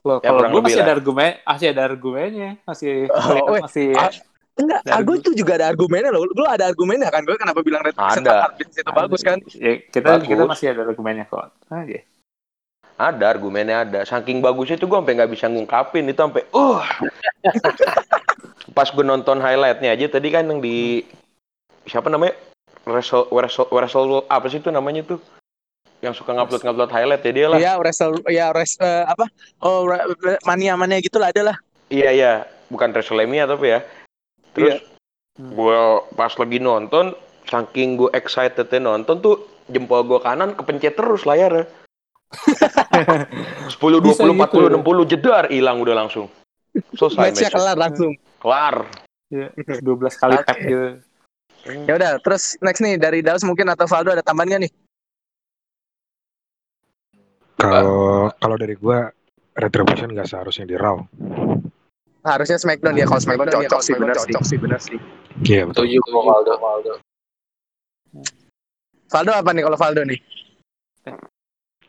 [0.00, 0.86] Loh, Ya, kalau gue masih lah.
[0.88, 3.60] ada argumen, masih ada argumennya, masih Oh, weh.
[3.60, 4.08] masih Ah,
[4.60, 6.28] Enggak, Dari aku tuh juga ada argumennya loh.
[6.28, 7.24] Lu ada argumennya kan?
[7.24, 8.52] Gue kenapa bilang Red Bull Ada.
[8.60, 9.38] itu bagus kan?
[9.56, 10.28] Ya, kita Bagus.
[10.28, 11.48] kita masih ada argumennya kok.
[11.72, 12.00] Iya.
[13.00, 14.00] Ada argumennya ada.
[14.04, 16.84] Saking bagusnya itu gue sampai nggak bisa ngungkapin itu sampai uh.
[18.76, 21.08] Pas gue nonton highlightnya aja tadi kan yang di
[21.88, 22.36] siapa namanya?
[22.84, 25.20] Wrestle, wrestle, wrestle apa sih itu namanya tuh?
[26.00, 27.58] Yang suka ngupload ngupload highlight ya dia lah.
[27.60, 29.28] Iya, wrestle ya res eh, apa?
[29.60, 29.84] Oh,
[30.48, 31.56] mania-mania gitu lah ada lah.
[31.92, 32.32] Iya iya,
[32.72, 33.80] bukan WrestleMania tapi ya.
[34.54, 34.82] Terus
[35.40, 35.56] Hmm.
[35.56, 35.80] gue
[36.20, 37.16] pas lagi nonton,
[37.48, 41.64] saking gue excitednya nonton tuh jempol gue kanan kepencet terus layarnya.
[43.72, 44.70] 10, 20, Bisa 40, gitu ya?
[44.76, 46.28] 60 jedar hilang udah langsung.
[46.92, 47.50] Selesai match.
[47.50, 48.12] kelar langsung.
[48.36, 48.76] Kelar.
[49.32, 49.48] Iya,
[49.80, 51.00] 12 kali tap gitu.
[51.88, 54.72] Ya udah, terus next nih dari Daus mungkin atau Valdo ada tambahan nggak nih?
[57.56, 59.08] Kalau kalau dari gua
[59.56, 61.00] Retribution nggak seharusnya di Raw.
[62.20, 64.32] Harusnya Smackdown ya kalau Smackdown cocok sih benar sih.
[64.44, 64.98] sih benar sih.
[65.46, 65.88] Iya betul.
[65.88, 66.52] Setuju sama Valdo.
[66.60, 66.92] Valdo.
[69.10, 70.20] Valdo apa nih kalau Valdo nih?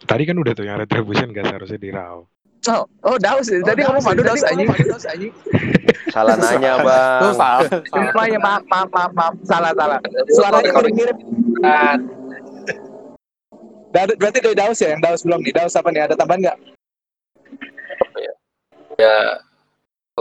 [0.02, 2.24] Tadi kan udah tuh yang Retribution nggak seharusnya di Raw.
[2.70, 3.50] Oh, oh Daus.
[3.52, 4.70] Tadi ngomong Valdo Daus anjing.
[6.14, 7.32] Salah nanya bang.
[7.36, 7.64] salah.
[7.88, 8.12] salah.
[8.12, 9.34] Oh iya, maaf, maaf, maaf, maaf.
[9.48, 10.00] Salah, salah.
[10.28, 11.18] Suaranya mirip-mirip.
[13.92, 15.56] Ber- Berarti dari Daus ya, yang Daus belum nih.
[15.56, 16.04] Daus apa nih?
[16.08, 16.58] Ada tambahan nggak?
[19.00, 19.40] Ya,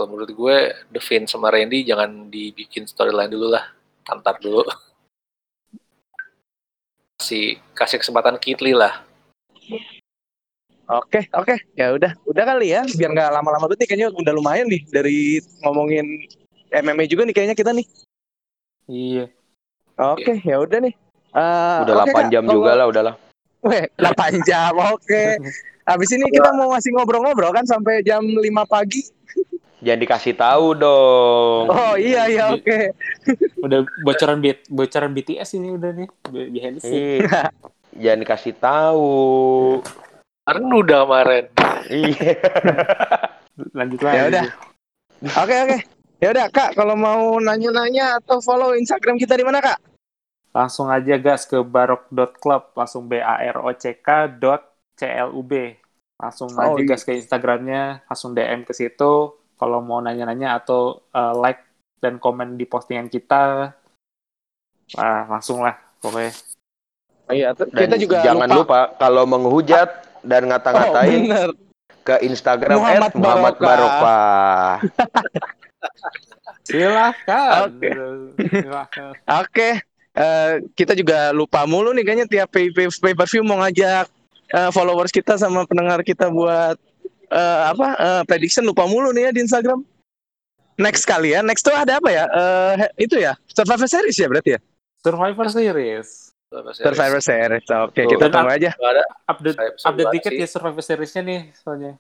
[0.01, 0.57] kalau menurut gue,
[0.89, 3.69] The Finn sama Randy jangan dibikin storyline dulu lah.
[4.09, 4.65] Antar dulu.
[7.21, 9.05] Kasih, kasih kesempatan Kitli lah.
[10.89, 11.61] Oke, oke.
[11.77, 12.81] Ya udah, udah kali ya.
[12.97, 16.17] Biar nggak lama-lama banget nih, kayaknya udah lumayan nih dari ngomongin
[16.73, 17.85] MMA juga nih kayaknya kita nih.
[18.89, 19.25] Iya.
[20.01, 20.97] Oke, ya udah nih.
[21.31, 22.33] Eh, Udah oke, 8 Kak.
[22.33, 23.15] jam Kalau- juga lah udahlah.
[23.61, 24.73] Weh, 8 jam.
[24.97, 25.37] Oke.
[25.91, 29.05] Habis ini kita mau masih ngobrol-ngobrol kan sampai jam 5 pagi.
[29.81, 31.65] Jangan dikasih tahu dong.
[31.67, 32.93] Oh iya iya oke.
[33.59, 37.25] Udah bocoran B- bocoran BTS ini udah nih be- behind the scene.
[37.25, 37.49] Ih,
[37.97, 39.17] Jangan dikasih tahu.
[40.45, 41.45] Karena udah kemarin.
[41.89, 42.33] Iya.
[43.79, 44.17] Lanjut lagi.
[44.17, 44.45] Ya udah.
[45.41, 45.79] Oke oke.
[46.21, 49.81] Ya udah Kak, kalau mau nanya-nanya atau follow Instagram kita di mana Kak?
[50.53, 54.61] Langsung aja gas ke barok.club, langsung B A R O C K dot
[54.93, 55.73] C L U B.
[56.21, 56.85] Langsung Oh, aja iya.
[56.85, 59.40] gas ke Instagramnya, langsung DM ke situ.
[59.61, 61.61] Kalau mau nanya-nanya atau uh, like
[62.01, 63.77] dan komen di postingan kita,
[64.97, 66.33] wah langsung lah pokoknya.
[67.29, 69.87] Oh, iya, Dan kita juga jangan lupa, kalau menghujat
[70.25, 71.51] dan Oh, ngata-ngatain bener.
[72.03, 73.69] ke Instagram Muhammad at Muhammad Barokah.
[73.69, 74.73] Barokah.
[76.69, 77.69] Silahkan.
[77.69, 77.91] Oke.
[78.49, 79.13] Silahkan.
[79.45, 79.69] Oke.
[80.11, 84.11] Eh, kita juga lupa mulu nih kayaknya tiap pay, pay, pay per view mau ngajak
[84.51, 86.75] eh, followers kita sama pendengar kita buat
[87.31, 89.81] eh, apa eh, prediction lupa mulu nih ya di Instagram.
[90.77, 91.41] Next kali ya.
[91.41, 92.25] Next tuh ada apa ya?
[92.27, 93.37] Eh, he- itu ya.
[93.47, 94.61] Survivor Series ya berarti ya.
[95.01, 96.09] Survivor Series.
[96.75, 97.65] Survivor Series.
[97.85, 98.11] Oke, Tuh.
[98.11, 98.71] kita tunggu aja.
[98.75, 100.41] Ada Update update dikit sih.
[100.41, 101.95] ya Survivor Series-nya nih soalnya.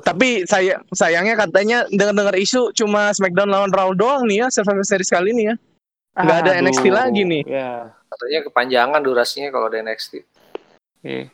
[0.00, 5.10] Tapi saya sayangnya katanya dengar-dengar isu cuma SmackDown lawan Raw doang nih ya Survivor Series
[5.10, 5.56] kali ini ya.
[6.18, 7.42] nggak ada Aduh, NXT lagi nih.
[7.46, 7.94] Ya.
[8.08, 10.12] katanya kepanjangan durasinya kalau di NXT.
[11.04, 11.30] Iya.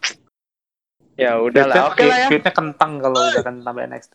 [1.15, 1.89] Ya udahlah.
[1.89, 2.29] Oke lah ya.
[2.29, 4.15] Fitnya kentang kalau udah kan tambah NXT.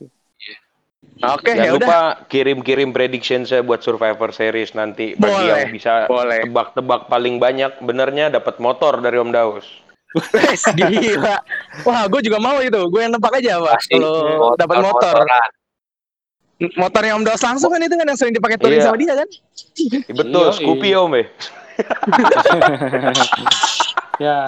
[1.22, 1.88] Oke, Jangan ya udah.
[1.88, 6.44] lupa kirim-kirim prediction saya buat Survivor Series nanti bagi Boleh, yang bisa boleh.
[6.44, 9.64] tebak-tebak paling banyak benernya dapat motor dari Om Daus.
[10.34, 11.40] Wes, gila.
[11.84, 12.80] Wah, gue juga mau itu.
[12.90, 13.80] Gue yang nebak aja, Pak.
[13.90, 15.16] Kalau dapat motor.
[15.24, 15.50] motoran.
[16.76, 18.88] Motornya Om Daus langsung kan itu kan yang sering dipakai touring Iya.
[18.88, 19.28] sama dia kan?
[20.10, 21.00] Betul, Iya, Scoopy iya.
[21.00, 21.28] Om eh.
[24.20, 24.44] ya.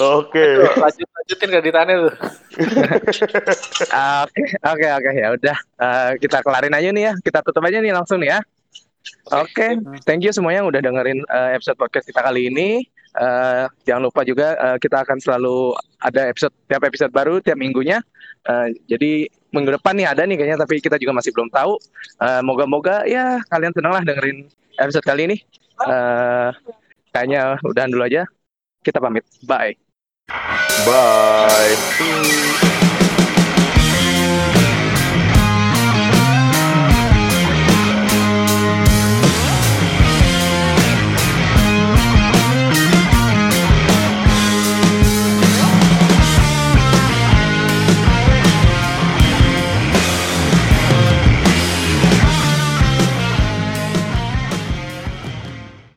[0.00, 0.44] Oke.
[0.78, 2.14] Lanjut lanjutin kreditannya tuh.
[4.24, 5.10] Oke, oke, oke.
[5.12, 5.56] Ya udah.
[5.58, 7.12] Eh, kita kelarin aja nih ya.
[7.20, 8.40] Kita tutup aja nih langsung nih ya.
[9.34, 12.82] Oke, thank you semuanya yang udah dengerin eh, episode podcast kita kali ini.
[13.16, 18.02] Eh, jangan lupa juga eh, kita akan selalu ada episode tiap episode baru tiap minggunya.
[18.46, 21.78] Eh, jadi minggu depan nih ada nih kayaknya, tapi kita juga masih belum tahu.
[22.22, 24.46] Eh, Moga-moga ya kalian senang lah dengerin
[24.78, 25.36] episode kali ini.
[25.86, 26.50] Eh,
[27.10, 28.26] kayaknya udahan dulu aja.
[28.82, 29.24] Kita pamit.
[29.44, 29.76] Bye.
[30.84, 32.72] Bye.